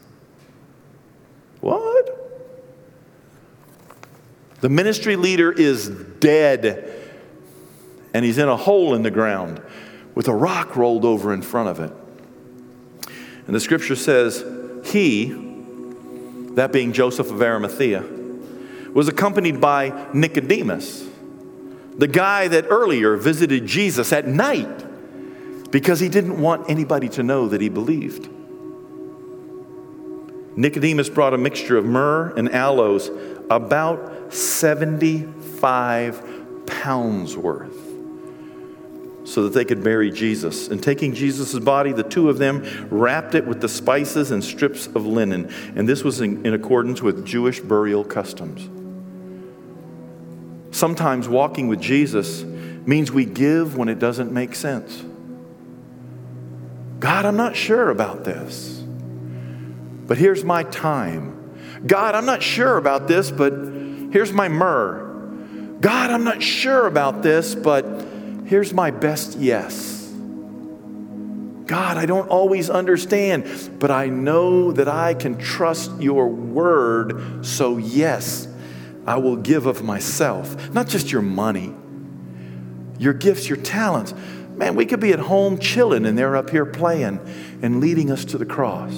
What? 1.60 2.23
The 4.64 4.70
ministry 4.70 5.16
leader 5.16 5.52
is 5.52 5.90
dead, 5.90 6.90
and 8.14 8.24
he's 8.24 8.38
in 8.38 8.48
a 8.48 8.56
hole 8.56 8.94
in 8.94 9.02
the 9.02 9.10
ground 9.10 9.60
with 10.14 10.26
a 10.26 10.34
rock 10.34 10.74
rolled 10.74 11.04
over 11.04 11.34
in 11.34 11.42
front 11.42 11.68
of 11.68 11.80
it. 11.80 11.92
And 13.46 13.54
the 13.54 13.60
scripture 13.60 13.94
says, 13.94 14.42
He, 14.86 15.26
that 16.54 16.72
being 16.72 16.94
Joseph 16.94 17.30
of 17.30 17.42
Arimathea, 17.42 18.06
was 18.94 19.06
accompanied 19.06 19.60
by 19.60 20.08
Nicodemus, 20.14 21.06
the 21.98 22.08
guy 22.08 22.48
that 22.48 22.64
earlier 22.70 23.16
visited 23.16 23.66
Jesus 23.66 24.14
at 24.14 24.26
night 24.26 25.70
because 25.70 26.00
he 26.00 26.08
didn't 26.08 26.40
want 26.40 26.70
anybody 26.70 27.10
to 27.10 27.22
know 27.22 27.48
that 27.48 27.60
he 27.60 27.68
believed. 27.68 28.30
Nicodemus 30.56 31.08
brought 31.10 31.34
a 31.34 31.38
mixture 31.38 31.76
of 31.76 31.84
myrrh 31.84 32.32
and 32.36 32.50
aloes, 32.54 33.10
about 33.50 34.32
75 34.32 36.66
pounds 36.66 37.36
worth 37.36 37.94
so 39.24 39.44
that 39.44 39.54
they 39.54 39.64
could 39.64 39.82
bury 39.82 40.10
Jesus. 40.10 40.68
And 40.68 40.82
taking 40.82 41.14
Jesus' 41.14 41.58
body, 41.58 41.92
the 41.92 42.02
two 42.02 42.28
of 42.28 42.38
them 42.38 42.62
wrapped 42.90 43.34
it 43.34 43.46
with 43.46 43.60
the 43.60 43.68
spices 43.68 44.30
and 44.30 44.44
strips 44.44 44.86
of 44.86 45.06
linen. 45.06 45.50
And 45.74 45.88
this 45.88 46.04
was 46.04 46.20
in, 46.20 46.44
in 46.44 46.52
accordance 46.52 47.02
with 47.02 47.24
Jewish 47.24 47.60
burial 47.60 48.04
customs. 48.04 48.68
Sometimes 50.76 51.28
walking 51.28 51.68
with 51.68 51.80
Jesus 51.80 52.44
means 52.44 53.10
we 53.10 53.24
give 53.24 53.76
when 53.76 53.88
it 53.88 53.98
doesn't 53.98 54.32
make 54.32 54.54
sense. 54.54 55.02
God, 56.98 57.24
I'm 57.24 57.36
not 57.36 57.56
sure 57.56 57.90
about 57.90 58.24
this, 58.24 58.82
but 60.06 60.18
here's 60.18 60.44
my 60.44 60.64
time. 60.64 61.33
God, 61.86 62.14
I'm 62.14 62.26
not 62.26 62.42
sure 62.42 62.76
about 62.76 63.08
this, 63.08 63.30
but 63.30 63.52
Here's 64.14 64.32
my 64.32 64.46
myrrh. 64.46 65.04
God, 65.80 66.12
I'm 66.12 66.22
not 66.22 66.40
sure 66.40 66.86
about 66.86 67.24
this, 67.24 67.56
but 67.56 67.84
here's 68.46 68.72
my 68.72 68.92
best 68.92 69.36
yes. 69.36 70.08
God, 71.66 71.96
I 71.96 72.06
don't 72.06 72.28
always 72.28 72.70
understand, 72.70 73.72
but 73.80 73.90
I 73.90 74.06
know 74.06 74.70
that 74.70 74.86
I 74.86 75.14
can 75.14 75.36
trust 75.36 75.90
your 76.00 76.28
word, 76.28 77.44
so 77.44 77.76
yes, 77.78 78.46
I 79.04 79.16
will 79.16 79.34
give 79.34 79.66
of 79.66 79.82
myself, 79.82 80.72
not 80.72 80.86
just 80.86 81.10
your 81.10 81.22
money, 81.22 81.74
your 83.00 83.14
gifts, 83.14 83.48
your 83.48 83.58
talents. 83.58 84.14
Man, 84.54 84.76
we 84.76 84.86
could 84.86 85.00
be 85.00 85.12
at 85.12 85.18
home 85.18 85.58
chilling 85.58 86.06
and 86.06 86.16
they're 86.16 86.36
up 86.36 86.50
here 86.50 86.66
playing 86.66 87.18
and 87.62 87.80
leading 87.80 88.12
us 88.12 88.24
to 88.26 88.38
the 88.38 88.46
cross. 88.46 88.94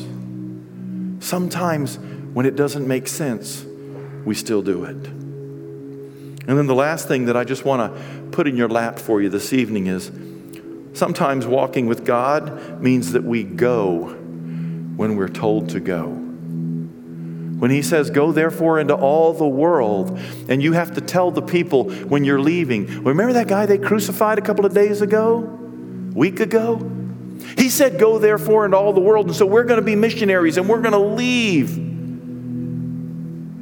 Sometimes 1.20 1.99
when 2.37 2.44
it 2.44 2.55
doesn't 2.55 2.87
make 2.87 3.09
sense, 3.09 3.64
we 4.27 4.35
still 4.35 4.61
do 4.61 4.85
it. 4.85 4.94
And 4.94 6.46
then 6.46 6.66
the 6.66 6.75
last 6.75 7.09
thing 7.09 7.25
that 7.25 7.37
I 7.37 7.44
just 7.44 7.64
want 7.64 7.90
to 7.90 8.29
put 8.31 8.46
in 8.46 8.59
your 8.59 8.68
lap 8.68 8.99
for 8.99 9.22
you 9.22 9.31
this 9.31 9.55
evening 9.55 9.87
is 9.87 10.11
sometimes 10.92 11.46
walking 11.46 11.87
with 11.87 12.05
God 12.05 12.79
means 12.83 13.12
that 13.12 13.25
we 13.25 13.42
go 13.42 14.09
when 14.96 15.16
we're 15.16 15.31
told 15.31 15.70
to 15.70 15.81
go. 15.81 16.09
When 16.09 17.70
he 17.70 17.81
says, 17.81 18.11
Go 18.11 18.33
therefore 18.33 18.81
into 18.81 18.94
all 18.94 19.33
the 19.33 19.49
world, 19.49 20.20
and 20.46 20.62
you 20.62 20.75
have 20.75 20.92
to 20.96 21.01
tell 21.01 21.31
the 21.31 21.40
people 21.40 21.90
when 21.90 22.27
you're 22.27 22.38
leaving. 22.38 23.03
Remember 23.03 23.33
that 23.33 23.49
guy 23.49 23.64
they 23.64 23.79
crucified 23.79 24.38
a 24.38 24.42
couple 24.42 24.66
of 24.66 24.75
days 24.75 25.01
ago? 25.01 25.38
Week 26.12 26.40
ago? 26.40 26.77
He 27.57 27.70
said, 27.70 27.99
Go 27.99 28.18
therefore 28.18 28.66
into 28.66 28.77
all 28.77 28.92
the 28.92 29.01
world. 29.01 29.25
And 29.25 29.35
so 29.35 29.46
we're 29.46 29.64
going 29.64 29.81
to 29.81 29.87
be 29.87 29.96
missionaries 29.96 30.59
and 30.59 30.68
we're 30.68 30.83
going 30.83 30.92
to 30.92 30.99
leave. 30.99 31.86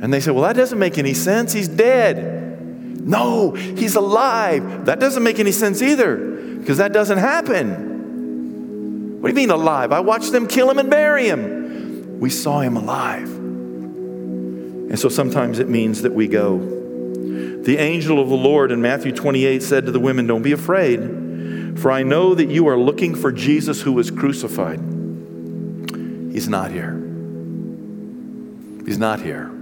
And 0.05 0.13
they 0.13 0.21
said, 0.21 0.35
Well, 0.35 0.43
that 0.43 0.55
doesn't 0.55 0.79
make 0.79 0.99
any 0.99 1.15
sense. 1.15 1.55
He's 1.55 1.67
dead. 1.67 3.01
No, 3.01 3.53
he's 3.53 3.97
alive. 3.97 4.85
That 4.85 5.01
doesn't 5.01 5.23
make 5.23 5.39
any 5.39 5.51
sense 5.51 5.81
either 5.81 6.17
because 6.59 6.77
that 6.77 6.93
doesn't 6.93 7.17
happen. 7.17 9.23
What 9.23 9.31
do 9.31 9.33
you 9.33 9.35
mean 9.35 9.51
alive? 9.51 9.93
I 9.93 10.01
watched 10.01 10.31
them 10.31 10.47
kill 10.47 10.71
him 10.71 10.79
and 10.79 10.91
bury 10.91 11.27
him. 11.27 12.21
We 12.21 12.29
saw 12.29 12.61
him 12.61 12.77
alive. 12.77 13.31
And 13.31 14.99
so 14.99 15.09
sometimes 15.09 15.59
it 15.59 15.71
means 15.71 16.03
that 16.03 16.13
we 16.13 16.29
go. 16.29 16.59
The 16.59 17.79
angel 17.79 18.21
of 18.21 18.29
the 18.29 18.37
Lord 18.37 18.73
in 18.73 18.83
Matthew 18.83 19.11
28 19.11 19.63
said 19.63 19.87
to 19.87 19.91
the 19.91 20.01
women, 20.01 20.27
Don't 20.27 20.43
be 20.43 20.53
afraid, 20.53 21.81
for 21.81 21.91
I 21.91 22.03
know 22.03 22.35
that 22.35 22.51
you 22.51 22.69
are 22.69 22.77
looking 22.77 23.15
for 23.15 23.33
Jesus 23.33 23.81
who 23.81 23.95
was 23.95 24.11
crucified. 24.11 24.81
He's 26.31 26.47
not 26.47 26.73
here. 26.73 26.93
He's 28.85 28.99
not 28.99 29.23
here. 29.23 29.54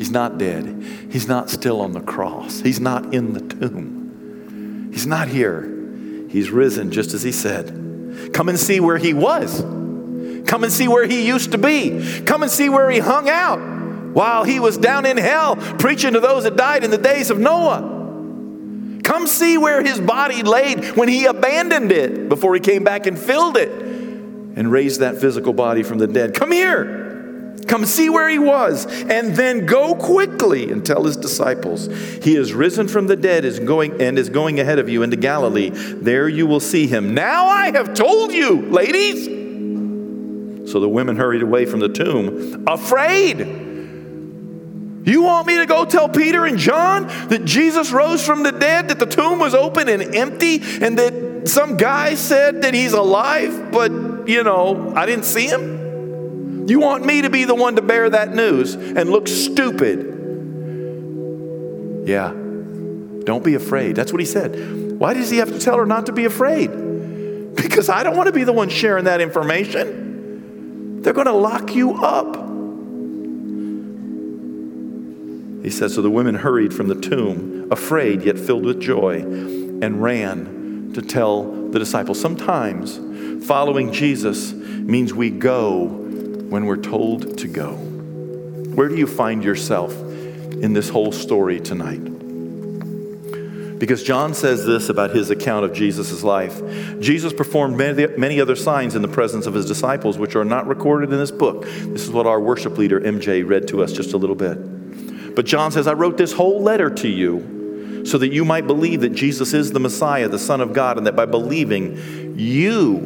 He's 0.00 0.10
not 0.10 0.38
dead. 0.38 0.82
He's 1.10 1.28
not 1.28 1.50
still 1.50 1.82
on 1.82 1.92
the 1.92 2.00
cross. 2.00 2.60
He's 2.60 2.80
not 2.80 3.12
in 3.12 3.34
the 3.34 3.40
tomb. 3.42 4.88
He's 4.94 5.06
not 5.06 5.28
here. 5.28 5.60
He's 6.30 6.50
risen 6.50 6.90
just 6.90 7.12
as 7.12 7.22
he 7.22 7.32
said. 7.32 8.30
Come 8.32 8.48
and 8.48 8.58
see 8.58 8.80
where 8.80 8.96
he 8.96 9.12
was. 9.12 9.60
Come 9.60 10.64
and 10.64 10.72
see 10.72 10.88
where 10.88 11.06
he 11.06 11.26
used 11.26 11.52
to 11.52 11.58
be. 11.58 12.22
Come 12.22 12.42
and 12.42 12.50
see 12.50 12.70
where 12.70 12.88
he 12.88 12.98
hung 12.98 13.28
out 13.28 13.58
while 14.14 14.42
he 14.44 14.58
was 14.58 14.78
down 14.78 15.04
in 15.04 15.18
hell 15.18 15.56
preaching 15.56 16.14
to 16.14 16.20
those 16.20 16.44
that 16.44 16.56
died 16.56 16.82
in 16.82 16.90
the 16.90 16.96
days 16.96 17.28
of 17.28 17.38
Noah. 17.38 17.82
Come 19.04 19.26
see 19.26 19.58
where 19.58 19.82
his 19.82 20.00
body 20.00 20.42
laid 20.42 20.96
when 20.96 21.10
he 21.10 21.26
abandoned 21.26 21.92
it 21.92 22.26
before 22.30 22.54
he 22.54 22.60
came 22.62 22.84
back 22.84 23.06
and 23.06 23.18
filled 23.18 23.58
it 23.58 23.68
and 23.70 24.72
raised 24.72 25.00
that 25.00 25.20
physical 25.20 25.52
body 25.52 25.82
from 25.82 25.98
the 25.98 26.06
dead. 26.06 26.32
Come 26.32 26.52
here. 26.52 26.99
Come 27.70 27.86
see 27.86 28.10
where 28.10 28.28
he 28.28 28.40
was, 28.40 28.84
and 28.84 29.36
then 29.36 29.64
go 29.64 29.94
quickly 29.94 30.72
and 30.72 30.84
tell 30.84 31.04
his 31.04 31.16
disciples, 31.16 31.86
He 32.20 32.34
is 32.34 32.52
risen 32.52 32.88
from 32.88 33.06
the 33.06 33.14
dead 33.14 33.44
is 33.44 33.60
going, 33.60 34.02
and 34.02 34.18
is 34.18 34.28
going 34.28 34.58
ahead 34.58 34.80
of 34.80 34.88
you 34.88 35.04
into 35.04 35.16
Galilee. 35.16 35.70
There 35.70 36.28
you 36.28 36.48
will 36.48 36.58
see 36.58 36.88
him. 36.88 37.14
Now 37.14 37.46
I 37.46 37.70
have 37.70 37.94
told 37.94 38.32
you, 38.32 38.62
ladies. 38.62 39.26
So 40.68 40.80
the 40.80 40.88
women 40.88 41.14
hurried 41.14 41.42
away 41.42 41.64
from 41.64 41.78
the 41.78 41.88
tomb, 41.88 42.64
afraid. 42.66 43.38
You 45.06 45.22
want 45.22 45.46
me 45.46 45.58
to 45.58 45.66
go 45.66 45.84
tell 45.84 46.08
Peter 46.08 46.46
and 46.46 46.58
John 46.58 47.06
that 47.28 47.44
Jesus 47.44 47.92
rose 47.92 48.26
from 48.26 48.42
the 48.42 48.50
dead, 48.50 48.88
that 48.88 48.98
the 48.98 49.06
tomb 49.06 49.38
was 49.38 49.54
open 49.54 49.88
and 49.88 50.16
empty, 50.16 50.60
and 50.84 50.98
that 50.98 51.48
some 51.48 51.76
guy 51.76 52.16
said 52.16 52.62
that 52.62 52.74
he's 52.74 52.94
alive, 52.94 53.70
but, 53.70 53.92
you 54.28 54.42
know, 54.42 54.92
I 54.96 55.06
didn't 55.06 55.24
see 55.24 55.46
him? 55.46 55.79
You 56.66 56.80
want 56.80 57.04
me 57.04 57.22
to 57.22 57.30
be 57.30 57.44
the 57.44 57.54
one 57.54 57.76
to 57.76 57.82
bear 57.82 58.10
that 58.10 58.34
news 58.34 58.74
and 58.74 59.10
look 59.10 59.28
stupid? 59.28 60.18
Yeah. 62.06 62.32
Don't 63.24 63.44
be 63.44 63.54
afraid. 63.54 63.96
That's 63.96 64.12
what 64.12 64.20
he 64.20 64.26
said. 64.26 64.98
Why 64.98 65.14
does 65.14 65.30
he 65.30 65.38
have 65.38 65.50
to 65.50 65.58
tell 65.58 65.76
her 65.76 65.86
not 65.86 66.06
to 66.06 66.12
be 66.12 66.24
afraid? 66.24 66.68
Because 67.54 67.88
I 67.88 68.02
don't 68.02 68.16
want 68.16 68.26
to 68.26 68.32
be 68.32 68.44
the 68.44 68.52
one 68.52 68.68
sharing 68.68 69.04
that 69.04 69.20
information. 69.20 71.02
They're 71.02 71.12
going 71.12 71.26
to 71.26 71.32
lock 71.32 71.74
you 71.74 71.94
up. 72.02 72.36
He 75.62 75.70
says, 75.70 75.94
So 75.94 76.02
the 76.02 76.10
women 76.10 76.34
hurried 76.34 76.72
from 76.74 76.88
the 76.88 76.94
tomb, 76.94 77.68
afraid 77.70 78.22
yet 78.22 78.38
filled 78.38 78.64
with 78.64 78.80
joy, 78.80 79.20
and 79.20 80.02
ran 80.02 80.92
to 80.94 81.02
tell 81.02 81.70
the 81.70 81.78
disciples. 81.78 82.20
Sometimes 82.20 82.98
following 83.46 83.92
Jesus 83.92 84.52
means 84.52 85.14
we 85.14 85.30
go 85.30 85.88
when 86.50 86.66
we're 86.66 86.76
told 86.76 87.38
to 87.38 87.48
go? 87.48 87.76
Where 87.76 88.88
do 88.88 88.96
you 88.96 89.06
find 89.06 89.42
yourself 89.44 89.92
in 89.92 90.72
this 90.72 90.88
whole 90.88 91.12
story 91.12 91.60
tonight? 91.60 92.00
Because 93.78 94.02
John 94.02 94.34
says 94.34 94.66
this 94.66 94.90
about 94.90 95.14
his 95.14 95.30
account 95.30 95.64
of 95.64 95.72
Jesus' 95.72 96.22
life. 96.22 96.60
Jesus 97.00 97.32
performed 97.32 97.78
many, 97.78 98.06
many 98.18 98.40
other 98.40 98.56
signs 98.56 98.94
in 98.94 99.00
the 99.00 99.08
presence 99.08 99.46
of 99.46 99.54
his 99.54 99.64
disciples, 99.64 100.18
which 100.18 100.36
are 100.36 100.44
not 100.44 100.66
recorded 100.66 101.10
in 101.12 101.18
this 101.18 101.30
book. 101.30 101.62
This 101.62 102.02
is 102.02 102.10
what 102.10 102.26
our 102.26 102.40
worship 102.40 102.76
leader, 102.76 103.00
MJ, 103.00 103.48
read 103.48 103.68
to 103.68 103.82
us 103.82 103.92
just 103.92 104.12
a 104.12 104.18
little 104.18 104.36
bit. 104.36 105.34
But 105.34 105.46
John 105.46 105.72
says, 105.72 105.86
I 105.86 105.94
wrote 105.94 106.18
this 106.18 106.32
whole 106.32 106.62
letter 106.62 106.90
to 106.90 107.08
you 107.08 108.04
so 108.04 108.18
that 108.18 108.32
you 108.32 108.44
might 108.44 108.66
believe 108.66 109.00
that 109.00 109.14
Jesus 109.14 109.54
is 109.54 109.72
the 109.72 109.80
Messiah, 109.80 110.28
the 110.28 110.38
Son 110.38 110.60
of 110.60 110.72
God, 110.74 110.98
and 110.98 111.06
that 111.06 111.16
by 111.16 111.26
believing, 111.26 112.36
you 112.38 112.98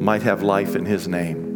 might 0.00 0.22
have 0.22 0.42
life 0.42 0.76
in 0.76 0.84
his 0.84 1.08
name 1.08 1.49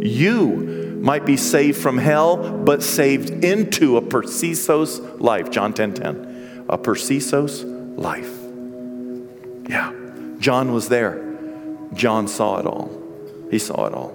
you 0.00 0.98
might 1.00 1.24
be 1.24 1.36
saved 1.36 1.78
from 1.78 1.98
hell, 1.98 2.36
but 2.36 2.82
saved 2.82 3.44
into 3.44 3.96
a 3.96 4.02
perissos 4.02 5.00
life. 5.20 5.50
John 5.50 5.72
10 5.72 5.94
10. 5.94 6.66
A 6.68 6.78
perissos 6.78 7.64
life. 7.64 8.32
Yeah. 9.68 9.92
John 10.38 10.72
was 10.72 10.88
there. 10.88 11.24
John 11.94 12.28
saw 12.28 12.58
it 12.58 12.66
all. 12.66 12.90
He 13.50 13.58
saw 13.58 13.86
it 13.86 13.94
all. 13.94 14.14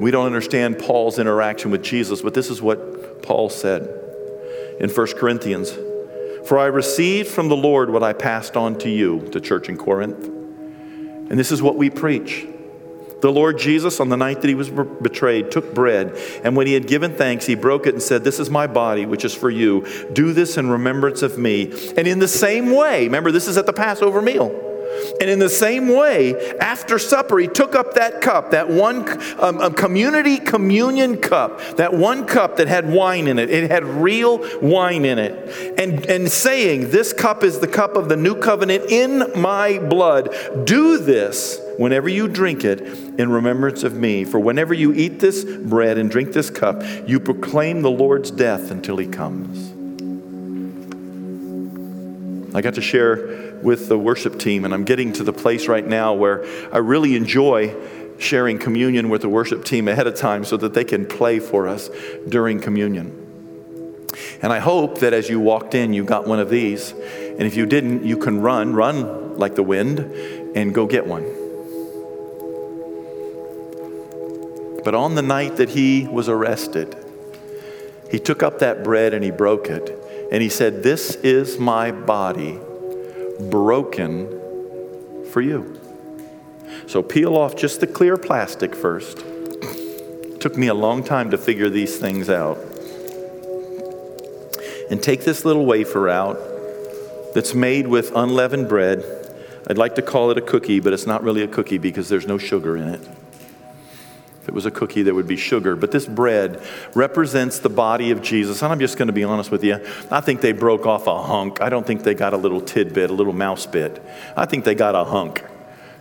We 0.00 0.10
don't 0.10 0.26
understand 0.26 0.78
Paul's 0.78 1.18
interaction 1.18 1.70
with 1.70 1.82
Jesus, 1.82 2.20
but 2.20 2.34
this 2.34 2.50
is 2.50 2.60
what 2.60 3.22
Paul 3.22 3.48
said 3.48 3.82
in 4.80 4.90
1 4.90 5.06
Corinthians 5.16 5.70
For 6.48 6.58
I 6.58 6.66
received 6.66 7.28
from 7.28 7.48
the 7.48 7.56
Lord 7.56 7.90
what 7.90 8.02
I 8.02 8.12
passed 8.12 8.56
on 8.56 8.76
to 8.80 8.90
you, 8.90 9.20
the 9.30 9.40
church 9.40 9.68
in 9.68 9.76
Corinth. 9.76 10.26
And 10.26 11.38
this 11.38 11.52
is 11.52 11.62
what 11.62 11.76
we 11.76 11.88
preach 11.88 12.46
the 13.20 13.32
Lord 13.32 13.58
Jesus, 13.58 14.00
on 14.00 14.08
the 14.08 14.16
night 14.16 14.42
that 14.42 14.48
he 14.48 14.54
was 14.54 14.68
betrayed, 14.68 15.50
took 15.50 15.74
bread, 15.74 16.16
and 16.44 16.56
when 16.56 16.66
he 16.66 16.74
had 16.74 16.86
given 16.86 17.14
thanks, 17.14 17.46
he 17.46 17.54
broke 17.54 17.86
it 17.86 17.94
and 17.94 18.02
said, 18.02 18.24
This 18.24 18.38
is 18.38 18.50
my 18.50 18.66
body, 18.66 19.06
which 19.06 19.24
is 19.24 19.34
for 19.34 19.50
you. 19.50 19.86
Do 20.12 20.32
this 20.32 20.56
in 20.56 20.68
remembrance 20.68 21.22
of 21.22 21.38
me. 21.38 21.72
And 21.96 22.06
in 22.06 22.18
the 22.18 22.28
same 22.28 22.70
way, 22.70 23.04
remember, 23.04 23.30
this 23.30 23.48
is 23.48 23.56
at 23.56 23.66
the 23.66 23.72
Passover 23.72 24.20
meal. 24.20 24.72
And 25.20 25.30
in 25.30 25.38
the 25.38 25.48
same 25.48 25.88
way, 25.88 26.56
after 26.58 26.98
supper, 26.98 27.38
he 27.38 27.48
took 27.48 27.74
up 27.74 27.94
that 27.94 28.20
cup, 28.20 28.50
that 28.52 28.68
one 28.68 29.06
um, 29.40 29.74
community 29.74 30.38
communion 30.38 31.18
cup, 31.18 31.60
that 31.76 31.92
one 31.92 32.26
cup 32.26 32.56
that 32.56 32.68
had 32.68 32.90
wine 32.90 33.26
in 33.26 33.38
it. 33.38 33.50
It 33.50 33.70
had 33.70 33.84
real 33.84 34.44
wine 34.60 35.04
in 35.04 35.18
it. 35.18 35.78
And, 35.78 36.04
and 36.06 36.30
saying, 36.30 36.90
This 36.90 37.12
cup 37.12 37.42
is 37.42 37.60
the 37.60 37.68
cup 37.68 37.96
of 37.96 38.08
the 38.08 38.16
new 38.16 38.34
covenant 38.34 38.90
in 38.90 39.32
my 39.40 39.78
blood. 39.78 40.34
Do 40.64 40.98
this 40.98 41.60
whenever 41.78 42.08
you 42.08 42.28
drink 42.28 42.64
it 42.64 43.03
in 43.18 43.30
remembrance 43.30 43.84
of 43.84 43.94
me. 43.94 44.24
For 44.24 44.38
whenever 44.38 44.74
you 44.74 44.92
eat 44.92 45.20
this 45.20 45.44
bread 45.44 45.98
and 45.98 46.10
drink 46.10 46.32
this 46.32 46.50
cup, 46.50 46.82
you 47.06 47.20
proclaim 47.20 47.82
the 47.82 47.90
Lord's 47.90 48.30
death 48.30 48.70
until 48.70 48.96
he 48.96 49.06
comes. 49.06 49.72
I 52.54 52.60
got 52.60 52.74
to 52.74 52.80
share 52.80 53.54
with 53.62 53.88
the 53.88 53.98
worship 53.98 54.38
team, 54.38 54.64
and 54.64 54.72
I'm 54.72 54.84
getting 54.84 55.12
to 55.14 55.24
the 55.24 55.32
place 55.32 55.66
right 55.66 55.86
now 55.86 56.14
where 56.14 56.44
I 56.72 56.78
really 56.78 57.16
enjoy 57.16 57.74
sharing 58.18 58.58
communion 58.58 59.08
with 59.08 59.22
the 59.22 59.28
worship 59.28 59.64
team 59.64 59.88
ahead 59.88 60.06
of 60.06 60.14
time 60.14 60.44
so 60.44 60.56
that 60.58 60.72
they 60.74 60.84
can 60.84 61.04
play 61.04 61.40
for 61.40 61.66
us 61.66 61.90
during 62.28 62.60
communion. 62.60 63.20
And 64.40 64.52
I 64.52 64.60
hope 64.60 65.00
that 65.00 65.12
as 65.12 65.28
you 65.28 65.40
walked 65.40 65.74
in, 65.74 65.92
you 65.92 66.04
got 66.04 66.26
one 66.26 66.38
of 66.38 66.48
these. 66.48 66.92
And 66.92 67.42
if 67.42 67.56
you 67.56 67.66
didn't, 67.66 68.04
you 68.04 68.16
can 68.16 68.40
run, 68.40 68.72
run 68.72 69.36
like 69.36 69.56
the 69.56 69.62
wind, 69.64 69.98
and 70.54 70.72
go 70.72 70.86
get 70.86 71.06
one. 71.06 71.43
But 74.84 74.94
on 74.94 75.14
the 75.14 75.22
night 75.22 75.56
that 75.56 75.70
he 75.70 76.06
was 76.06 76.28
arrested, 76.28 76.94
he 78.10 78.18
took 78.18 78.42
up 78.42 78.58
that 78.58 78.84
bread 78.84 79.14
and 79.14 79.24
he 79.24 79.30
broke 79.30 79.68
it. 79.68 79.98
And 80.30 80.42
he 80.42 80.48
said, 80.48 80.82
This 80.82 81.14
is 81.16 81.58
my 81.58 81.90
body 81.90 82.60
broken 83.50 84.28
for 85.30 85.40
you. 85.40 85.80
So 86.86 87.02
peel 87.02 87.36
off 87.36 87.56
just 87.56 87.80
the 87.80 87.86
clear 87.86 88.16
plastic 88.16 88.74
first. 88.74 89.18
Took 90.40 90.56
me 90.56 90.66
a 90.66 90.74
long 90.74 91.02
time 91.02 91.30
to 91.30 91.38
figure 91.38 91.70
these 91.70 91.98
things 91.98 92.28
out. 92.28 92.58
And 94.90 95.02
take 95.02 95.24
this 95.24 95.44
little 95.44 95.64
wafer 95.64 96.08
out 96.08 96.38
that's 97.34 97.54
made 97.54 97.88
with 97.88 98.14
unleavened 98.14 98.68
bread. 98.68 99.02
I'd 99.66 99.78
like 99.78 99.94
to 99.94 100.02
call 100.02 100.30
it 100.30 100.36
a 100.36 100.42
cookie, 100.42 100.80
but 100.80 100.92
it's 100.92 101.06
not 101.06 101.22
really 101.22 101.42
a 101.42 101.48
cookie 101.48 101.78
because 101.78 102.08
there's 102.10 102.26
no 102.26 102.36
sugar 102.36 102.76
in 102.76 102.88
it. 102.88 103.00
If 104.44 104.48
it 104.50 104.54
was 104.54 104.66
a 104.66 104.70
cookie, 104.70 105.00
there 105.00 105.14
would 105.14 105.26
be 105.26 105.38
sugar. 105.38 105.74
But 105.74 105.90
this 105.90 106.04
bread 106.04 106.62
represents 106.94 107.60
the 107.60 107.70
body 107.70 108.10
of 108.10 108.20
Jesus. 108.20 108.60
And 108.60 108.70
I'm 108.70 108.78
just 108.78 108.98
going 108.98 109.06
to 109.06 109.12
be 109.14 109.24
honest 109.24 109.50
with 109.50 109.64
you. 109.64 109.80
I 110.10 110.20
think 110.20 110.42
they 110.42 110.52
broke 110.52 110.84
off 110.84 111.06
a 111.06 111.22
hunk. 111.22 111.62
I 111.62 111.70
don't 111.70 111.86
think 111.86 112.02
they 112.02 112.12
got 112.12 112.34
a 112.34 112.36
little 112.36 112.60
tidbit, 112.60 113.08
a 113.08 113.14
little 113.14 113.32
mouse 113.32 113.64
bit. 113.64 114.04
I 114.36 114.44
think 114.44 114.66
they 114.66 114.74
got 114.74 114.94
a 114.94 115.04
hunk. 115.04 115.42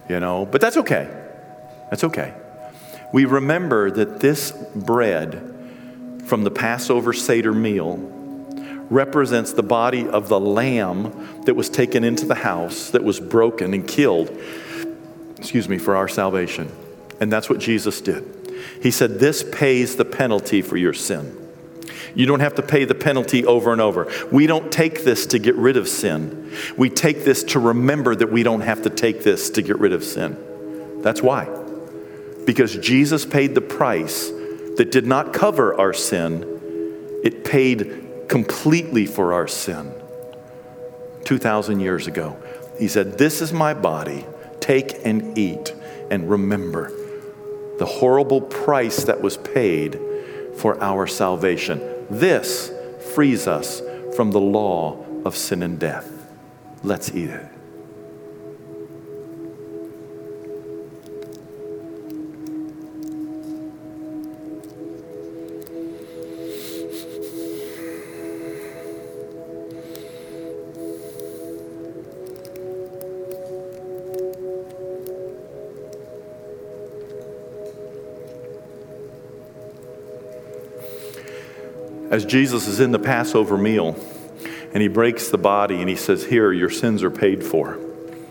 you 0.09 0.19
know, 0.19 0.45
but 0.45 0.59
that's 0.59 0.75
okay. 0.75 1.09
That's 1.89 2.03
okay. 2.03 2.33
We 3.13 3.23
remember 3.23 3.89
that 3.91 4.19
this 4.19 4.51
bread 4.75 5.49
from 6.25 6.43
the 6.43 6.51
Passover 6.51 7.13
Seder 7.13 7.53
meal 7.53 7.95
represents 8.89 9.53
the 9.53 9.63
body 9.63 10.05
of 10.05 10.27
the 10.27 10.39
lamb 10.39 11.43
that 11.45 11.55
was 11.55 11.69
taken 11.69 12.03
into 12.03 12.25
the 12.25 12.35
house, 12.35 12.89
that 12.89 13.05
was 13.05 13.21
broken 13.21 13.73
and 13.73 13.87
killed, 13.87 14.37
excuse 15.37 15.69
me, 15.69 15.77
for 15.77 15.95
our 15.95 16.09
salvation. 16.09 16.69
And 17.19 17.31
that's 17.31 17.49
what 17.49 17.59
Jesus 17.59 18.01
did. 18.01 18.43
He 18.81 18.91
said, 18.91 19.19
This 19.19 19.43
pays 19.43 19.95
the 19.95 20.05
penalty 20.05 20.61
for 20.61 20.77
your 20.77 20.93
sin. 20.93 21.39
You 22.15 22.25
don't 22.25 22.41
have 22.41 22.55
to 22.55 22.61
pay 22.61 22.85
the 22.85 22.95
penalty 22.95 23.45
over 23.45 23.71
and 23.71 23.81
over. 23.81 24.11
We 24.31 24.45
don't 24.45 24.71
take 24.71 25.03
this 25.03 25.25
to 25.27 25.39
get 25.39 25.55
rid 25.55 25.77
of 25.77 25.87
sin. 25.87 26.51
We 26.77 26.89
take 26.89 27.23
this 27.23 27.43
to 27.45 27.59
remember 27.59 28.13
that 28.15 28.31
we 28.31 28.43
don't 28.43 28.61
have 28.61 28.83
to 28.83 28.89
take 28.89 29.23
this 29.23 29.49
to 29.51 29.61
get 29.61 29.79
rid 29.79 29.93
of 29.93 30.03
sin. 30.03 31.01
That's 31.01 31.21
why. 31.21 31.47
Because 32.45 32.75
Jesus 32.75 33.25
paid 33.25 33.55
the 33.55 33.61
price 33.61 34.29
that 34.77 34.91
did 34.91 35.07
not 35.07 35.33
cover 35.33 35.79
our 35.79 35.93
sin, 35.93 37.21
it 37.23 37.43
paid 37.43 38.27
completely 38.27 39.05
for 39.05 39.33
our 39.33 39.47
sin 39.47 39.93
2,000 41.25 41.79
years 41.79 42.05
ago. 42.05 42.37
He 42.77 42.87
said, 42.87 43.17
This 43.17 43.41
is 43.41 43.51
my 43.51 43.73
body. 43.73 44.25
Take 44.59 45.05
and 45.05 45.37
eat 45.37 45.73
and 46.11 46.29
remember 46.29 46.91
the 47.79 47.85
horrible 47.85 48.41
price 48.41 49.03
that 49.05 49.21
was 49.21 49.37
paid 49.37 49.99
for 50.57 50.81
our 50.81 51.07
salvation. 51.07 51.81
This 52.09 52.71
frees 53.13 53.47
us 53.47 53.81
from 54.15 54.31
the 54.31 54.41
law 54.41 55.03
of 55.25 55.35
sin 55.35 55.63
and 55.63 55.79
death. 55.79 56.09
Let's 56.83 57.09
eat 57.13 57.29
it. 57.29 57.52
As 82.13 82.25
Jesus 82.25 82.67
is 82.67 82.79
in 82.79 82.91
the 82.91 82.99
Passover 82.99 83.57
meal 83.57 83.95
and 84.71 84.83
he 84.83 84.87
breaks 84.87 85.29
the 85.29 85.37
body 85.39 85.81
and 85.81 85.89
he 85.89 85.95
says, 85.95 86.23
Here, 86.23 86.53
your 86.53 86.69
sins 86.69 87.01
are 87.01 87.09
paid 87.09 87.43
for. 87.43 87.79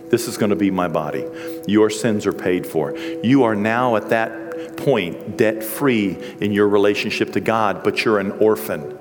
This 0.09 0.29
is 0.29 0.37
going 0.37 0.51
to 0.51 0.57
be 0.57 0.71
my 0.71 0.87
body. 0.87 1.27
Your 1.67 1.91
sins 1.91 2.25
are 2.25 2.33
paid 2.33 2.65
for. 2.65 2.97
You 2.97 3.43
are 3.43 3.57
now 3.57 3.97
at 3.97 4.11
that 4.11 4.77
point 4.77 5.37
debt 5.37 5.65
free 5.65 6.17
in 6.41 6.53
your 6.53 6.69
relationship 6.69 7.33
to 7.33 7.41
God, 7.41 7.83
but 7.83 8.05
you're 8.05 8.21
an 8.21 8.31
orphan. 8.31 8.97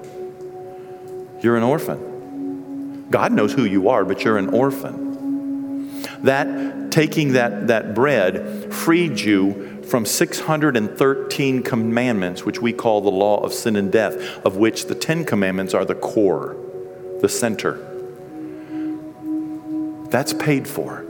You're 1.42 1.58
an 1.58 1.64
orphan. 1.64 3.06
God 3.12 3.34
knows 3.34 3.54
who 3.54 3.66
you 3.66 3.90
are, 3.90 4.04
but 4.04 4.24
you're 4.24 4.40
an 4.40 4.50
orphan. 4.50 6.02
That 6.24 6.92
taking 6.92 7.34
that, 7.34 7.68
that 7.68 7.94
bread 7.94 8.74
freed 8.74 9.20
you 9.20 9.71
from 9.92 10.06
613 10.06 11.64
commandments, 11.64 12.46
which 12.46 12.62
we 12.62 12.72
call 12.72 13.02
the 13.02 13.12
law 13.12 13.44
of 13.44 13.54
sin 13.54 13.76
and 13.76 13.92
death, 13.92 14.16
of 14.46 14.56
which 14.56 14.86
the 14.86 14.96
10 14.96 15.26
commandments 15.26 15.74
are 15.74 15.84
the 15.84 15.96
core, 15.96 16.56
the 17.20 17.28
center. 17.28 17.74
That's 20.10 20.32
paid 20.32 20.66
for. 20.66 21.04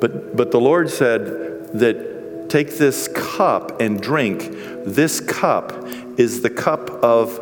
But, 0.00 0.34
but 0.34 0.50
the 0.50 0.60
Lord 0.60 0.88
said 0.88 1.78
that 1.78 2.48
take 2.48 2.78
this 2.78 3.06
cup 3.08 3.82
and 3.82 4.00
drink. 4.00 4.48
This 4.86 5.20
cup 5.20 5.72
is 6.18 6.40
the 6.40 6.48
cup 6.48 6.88
of, 6.88 7.36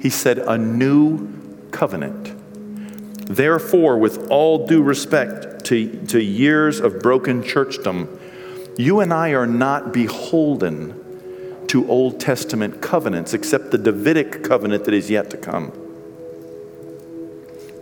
he 0.00 0.08
said, 0.08 0.38
a 0.38 0.56
new 0.56 1.28
covenant. 1.72 2.32
Therefore, 3.26 3.98
with 3.98 4.30
all 4.30 4.68
due 4.68 4.84
respect 4.84 5.64
to, 5.64 6.06
to 6.06 6.22
years 6.22 6.78
of 6.78 7.00
broken 7.00 7.42
churchdom, 7.42 8.20
you 8.76 9.00
and 9.00 9.12
I 9.12 9.30
are 9.30 9.46
not 9.46 9.92
beholden 9.92 11.66
to 11.68 11.88
Old 11.88 12.20
Testament 12.20 12.82
covenants 12.82 13.34
except 13.34 13.70
the 13.70 13.78
Davidic 13.78 14.44
covenant 14.44 14.84
that 14.84 14.94
is 14.94 15.10
yet 15.10 15.30
to 15.30 15.36
come. 15.36 15.72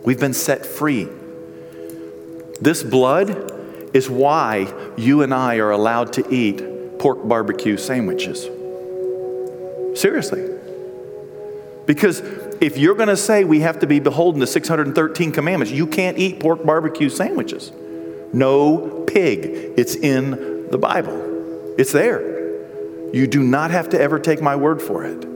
We've 0.03 0.19
been 0.19 0.33
set 0.33 0.65
free. 0.65 1.07
This 2.59 2.83
blood 2.83 3.51
is 3.93 4.09
why 4.09 4.73
you 4.97 5.21
and 5.21 5.33
I 5.33 5.57
are 5.57 5.71
allowed 5.71 6.13
to 6.13 6.33
eat 6.33 6.99
pork 6.99 7.27
barbecue 7.27 7.77
sandwiches. 7.77 8.43
Seriously. 9.99 10.47
Because 11.85 12.21
if 12.61 12.77
you're 12.77 12.95
going 12.95 13.09
to 13.09 13.17
say 13.17 13.43
we 13.43 13.61
have 13.61 13.79
to 13.79 13.87
be 13.87 13.99
beholden 13.99 14.39
to 14.39 14.47
613 14.47 15.31
commandments, 15.31 15.73
you 15.73 15.87
can't 15.87 16.17
eat 16.17 16.39
pork 16.39 16.63
barbecue 16.63 17.09
sandwiches. 17.09 17.71
No 18.31 19.03
pig. 19.07 19.73
It's 19.77 19.95
in 19.95 20.60
the 20.71 20.77
Bible. 20.77 21.75
It's 21.77 21.91
there. 21.91 22.31
You 23.13 23.27
do 23.27 23.43
not 23.43 23.71
have 23.71 23.89
to 23.89 23.99
ever 23.99 24.19
take 24.19 24.41
my 24.41 24.55
word 24.55 24.81
for 24.81 25.03
it. 25.03 25.27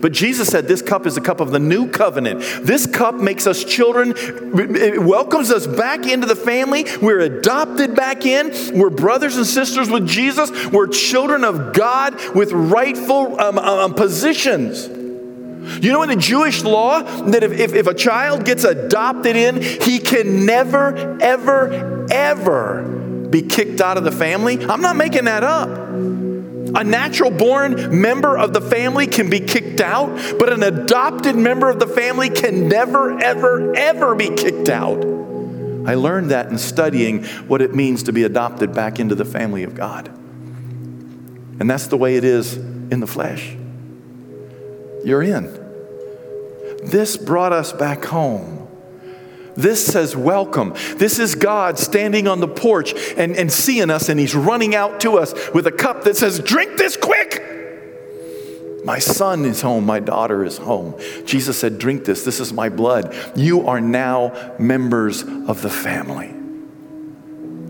But 0.00 0.12
Jesus 0.12 0.48
said 0.48 0.68
this 0.68 0.82
cup 0.82 1.04
is 1.04 1.16
a 1.16 1.20
cup 1.20 1.40
of 1.40 1.50
the 1.50 1.58
new 1.58 1.90
covenant. 1.90 2.40
This 2.62 2.86
cup 2.86 3.16
makes 3.16 3.46
us 3.46 3.64
children, 3.64 4.14
it 4.16 5.02
welcomes 5.02 5.50
us 5.50 5.66
back 5.66 6.06
into 6.06 6.26
the 6.26 6.36
family. 6.36 6.86
We're 7.02 7.20
adopted 7.20 7.96
back 7.96 8.24
in. 8.24 8.78
We're 8.78 8.90
brothers 8.90 9.36
and 9.36 9.46
sisters 9.46 9.90
with 9.90 10.06
Jesus. 10.06 10.66
We're 10.66 10.86
children 10.86 11.42
of 11.42 11.72
God 11.72 12.14
with 12.36 12.52
rightful 12.52 13.40
um, 13.40 13.58
um, 13.58 13.94
positions. 13.94 14.86
You 15.82 15.92
know, 15.92 16.02
in 16.02 16.10
the 16.10 16.16
Jewish 16.16 16.62
law, 16.62 17.02
that 17.02 17.42
if, 17.42 17.52
if, 17.52 17.74
if 17.74 17.86
a 17.86 17.94
child 17.94 18.44
gets 18.44 18.64
adopted 18.64 19.34
in, 19.34 19.60
he 19.60 19.98
can 19.98 20.46
never, 20.46 21.18
ever, 21.20 22.06
ever 22.10 23.03
be 23.34 23.42
kicked 23.42 23.80
out 23.80 23.98
of 23.98 24.04
the 24.04 24.12
family. 24.12 24.64
I'm 24.64 24.80
not 24.80 24.94
making 24.94 25.24
that 25.24 25.42
up. 25.42 25.68
A 25.68 26.84
natural 26.84 27.32
born 27.32 28.00
member 28.00 28.38
of 28.38 28.52
the 28.52 28.60
family 28.60 29.08
can 29.08 29.28
be 29.28 29.40
kicked 29.40 29.80
out, 29.80 30.38
but 30.38 30.52
an 30.52 30.62
adopted 30.62 31.34
member 31.34 31.68
of 31.68 31.80
the 31.80 31.88
family 31.88 32.30
can 32.30 32.68
never, 32.68 33.18
ever, 33.20 33.74
ever 33.74 34.14
be 34.14 34.28
kicked 34.28 34.68
out. 34.68 34.98
I 35.84 35.94
learned 35.94 36.30
that 36.30 36.48
in 36.48 36.58
studying 36.58 37.24
what 37.48 37.60
it 37.60 37.74
means 37.74 38.04
to 38.04 38.12
be 38.12 38.22
adopted 38.22 38.72
back 38.72 39.00
into 39.00 39.16
the 39.16 39.24
family 39.24 39.64
of 39.64 39.74
God. 39.74 40.06
And 41.58 41.68
that's 41.68 41.88
the 41.88 41.96
way 41.96 42.14
it 42.14 42.22
is 42.22 42.56
in 42.56 43.00
the 43.00 43.08
flesh. 43.08 43.56
You're 45.04 45.24
in. 45.24 45.46
This 46.84 47.16
brought 47.16 47.52
us 47.52 47.72
back 47.72 48.04
home. 48.04 48.63
This 49.56 49.84
says 49.84 50.16
welcome. 50.16 50.74
This 50.96 51.18
is 51.18 51.34
God 51.34 51.78
standing 51.78 52.26
on 52.26 52.40
the 52.40 52.48
porch 52.48 52.94
and, 53.16 53.36
and 53.36 53.52
seeing 53.52 53.90
us, 53.90 54.08
and 54.08 54.18
He's 54.18 54.34
running 54.34 54.74
out 54.74 55.00
to 55.00 55.18
us 55.18 55.34
with 55.52 55.66
a 55.66 55.72
cup 55.72 56.04
that 56.04 56.16
says, 56.16 56.40
Drink 56.40 56.76
this 56.76 56.96
quick. 56.96 57.42
My 58.84 58.98
son 58.98 59.44
is 59.46 59.62
home. 59.62 59.86
My 59.86 60.00
daughter 60.00 60.44
is 60.44 60.58
home. 60.58 60.94
Jesus 61.24 61.58
said, 61.58 61.78
Drink 61.78 62.04
this. 62.04 62.24
This 62.24 62.40
is 62.40 62.52
my 62.52 62.68
blood. 62.68 63.14
You 63.34 63.68
are 63.68 63.80
now 63.80 64.54
members 64.58 65.22
of 65.22 65.62
the 65.62 65.70
family 65.70 66.34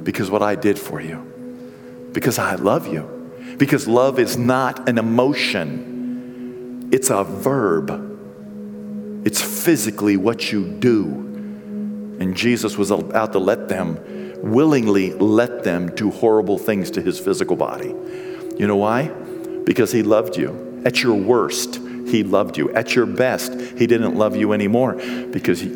because 0.02 0.30
what 0.30 0.42
I 0.42 0.54
did 0.54 0.78
for 0.78 1.00
you, 1.00 2.10
because 2.12 2.38
I 2.38 2.54
love 2.56 2.86
you. 2.86 3.10
Because 3.56 3.86
love 3.86 4.18
is 4.18 4.36
not 4.36 4.88
an 4.88 4.98
emotion, 4.98 6.90
it's 6.92 7.10
a 7.10 7.24
verb. 7.24 8.10
It's 9.24 9.40
physically 9.40 10.16
what 10.18 10.52
you 10.52 10.66
do. 10.66 11.33
And 12.20 12.36
Jesus 12.36 12.76
was 12.76 12.90
about 12.90 13.32
to 13.32 13.38
let 13.38 13.68
them, 13.68 13.98
willingly 14.42 15.12
let 15.12 15.64
them 15.64 15.94
do 15.94 16.10
horrible 16.10 16.58
things 16.58 16.90
to 16.92 17.02
his 17.02 17.18
physical 17.18 17.56
body. 17.56 17.94
You 18.58 18.66
know 18.66 18.76
why? 18.76 19.08
Because 19.64 19.92
he 19.92 20.02
loved 20.02 20.36
you. 20.36 20.82
At 20.84 21.02
your 21.02 21.14
worst, 21.14 21.76
he 22.06 22.22
loved 22.22 22.56
you. 22.56 22.72
At 22.74 22.94
your 22.94 23.06
best, 23.06 23.52
he 23.52 23.86
didn't 23.86 24.16
love 24.16 24.36
you 24.36 24.52
anymore 24.52 24.94
because 25.30 25.60
he, 25.60 25.70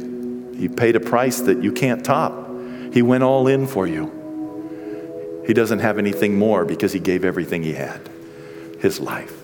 he 0.56 0.68
paid 0.68 0.96
a 0.96 1.00
price 1.00 1.40
that 1.40 1.62
you 1.62 1.72
can't 1.72 2.04
top. 2.04 2.48
He 2.92 3.02
went 3.02 3.24
all 3.24 3.48
in 3.48 3.66
for 3.66 3.86
you. 3.86 5.44
He 5.46 5.54
doesn't 5.54 5.78
have 5.78 5.98
anything 5.98 6.38
more 6.38 6.64
because 6.64 6.92
he 6.92 7.00
gave 7.00 7.24
everything 7.24 7.62
he 7.62 7.72
had 7.72 8.08
his 8.80 9.00
life. 9.00 9.34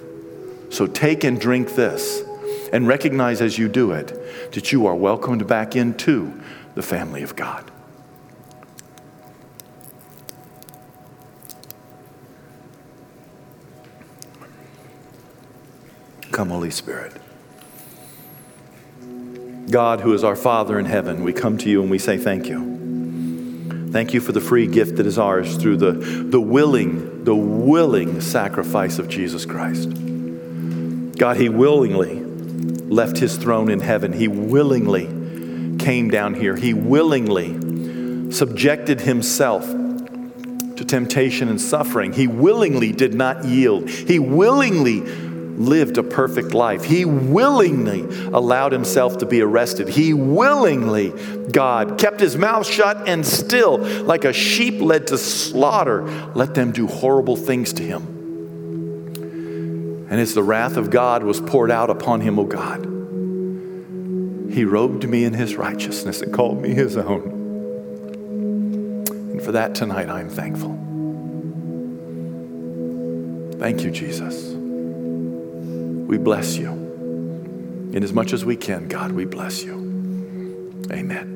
So 0.70 0.86
take 0.86 1.24
and 1.24 1.40
drink 1.40 1.74
this 1.74 2.22
and 2.72 2.86
recognize 2.86 3.40
as 3.40 3.58
you 3.58 3.68
do 3.68 3.92
it 3.92 4.52
that 4.52 4.72
you 4.72 4.86
are 4.86 4.94
welcomed 4.94 5.46
back 5.46 5.76
into 5.76 6.32
the 6.74 6.82
family 6.82 7.22
of 7.22 7.36
God. 7.36 7.70
Come, 16.32 16.48
Holy 16.48 16.70
Spirit. 16.70 17.12
God, 19.70 20.00
who 20.00 20.12
is 20.12 20.24
our 20.24 20.36
Father 20.36 20.78
in 20.78 20.84
heaven, 20.84 21.22
we 21.22 21.32
come 21.32 21.56
to 21.58 21.70
you 21.70 21.80
and 21.80 21.90
we 21.90 21.98
say 21.98 22.18
thank 22.18 22.48
you. 22.48 22.72
Thank 23.92 24.12
you 24.12 24.20
for 24.20 24.32
the 24.32 24.40
free 24.40 24.66
gift 24.66 24.96
that 24.96 25.06
is 25.06 25.18
ours 25.18 25.56
through 25.56 25.76
the, 25.76 25.92
the 25.92 26.40
willing, 26.40 27.22
the 27.22 27.36
willing 27.36 28.20
sacrifice 28.20 28.98
of 28.98 29.08
Jesus 29.08 29.46
Christ. 29.46 29.90
God, 31.16 31.36
He 31.36 31.48
willingly 31.48 32.20
left 32.20 33.18
His 33.18 33.36
throne 33.36 33.70
in 33.70 33.78
heaven. 33.78 34.12
He 34.12 34.26
willingly 34.26 35.06
came 35.84 36.08
down 36.08 36.34
here. 36.34 36.56
He 36.56 36.72
willingly 36.72 38.32
subjected 38.32 39.02
Himself 39.02 39.66
to 39.66 40.84
temptation 40.84 41.48
and 41.48 41.60
suffering. 41.60 42.12
He 42.12 42.26
willingly 42.26 42.90
did 42.90 43.14
not 43.14 43.44
yield. 43.44 43.88
He 43.88 44.18
willingly 44.18 45.00
lived 45.00 45.98
a 45.98 46.02
perfect 46.02 46.52
life. 46.52 46.84
He 46.84 47.04
willingly 47.04 48.00
allowed 48.32 48.72
himself 48.72 49.18
to 49.18 49.26
be 49.26 49.40
arrested. 49.40 49.88
He 49.88 50.12
willingly, 50.12 51.10
God, 51.52 51.96
kept 51.96 52.18
his 52.18 52.36
mouth 52.36 52.66
shut 52.66 53.08
and 53.08 53.24
still, 53.24 53.78
like 53.78 54.24
a 54.24 54.32
sheep 54.32 54.80
led 54.80 55.06
to 55.08 55.18
slaughter, 55.18 56.02
let 56.34 56.54
them 56.54 56.72
do 56.72 56.88
horrible 56.88 57.36
things 57.36 57.72
to 57.74 57.84
him. 57.84 58.02
And 60.10 60.20
as 60.20 60.34
the 60.34 60.42
wrath 60.42 60.76
of 60.76 60.90
God 60.90 61.22
was 61.22 61.40
poured 61.40 61.70
out 61.70 61.88
upon 61.88 62.20
him, 62.20 62.40
O 62.40 62.44
God, 62.44 62.84
he 64.50 64.64
robed 64.64 65.08
me 65.08 65.24
in 65.24 65.32
his 65.32 65.56
righteousness 65.56 66.20
and 66.22 66.32
called 66.32 66.60
me 66.60 66.74
his 66.74 66.96
own. 66.96 67.22
And 69.32 69.42
for 69.42 69.52
that 69.52 69.74
tonight, 69.74 70.08
I'm 70.08 70.28
thankful. 70.28 70.70
Thank 73.58 73.82
you, 73.82 73.90
Jesus. 73.90 74.52
We 74.54 76.18
bless 76.18 76.56
you. 76.56 76.70
In 77.92 78.02
as 78.02 78.12
much 78.12 78.32
as 78.32 78.44
we 78.44 78.56
can, 78.56 78.88
God, 78.88 79.12
we 79.12 79.24
bless 79.24 79.62
you. 79.64 80.72
Amen. 80.90 81.33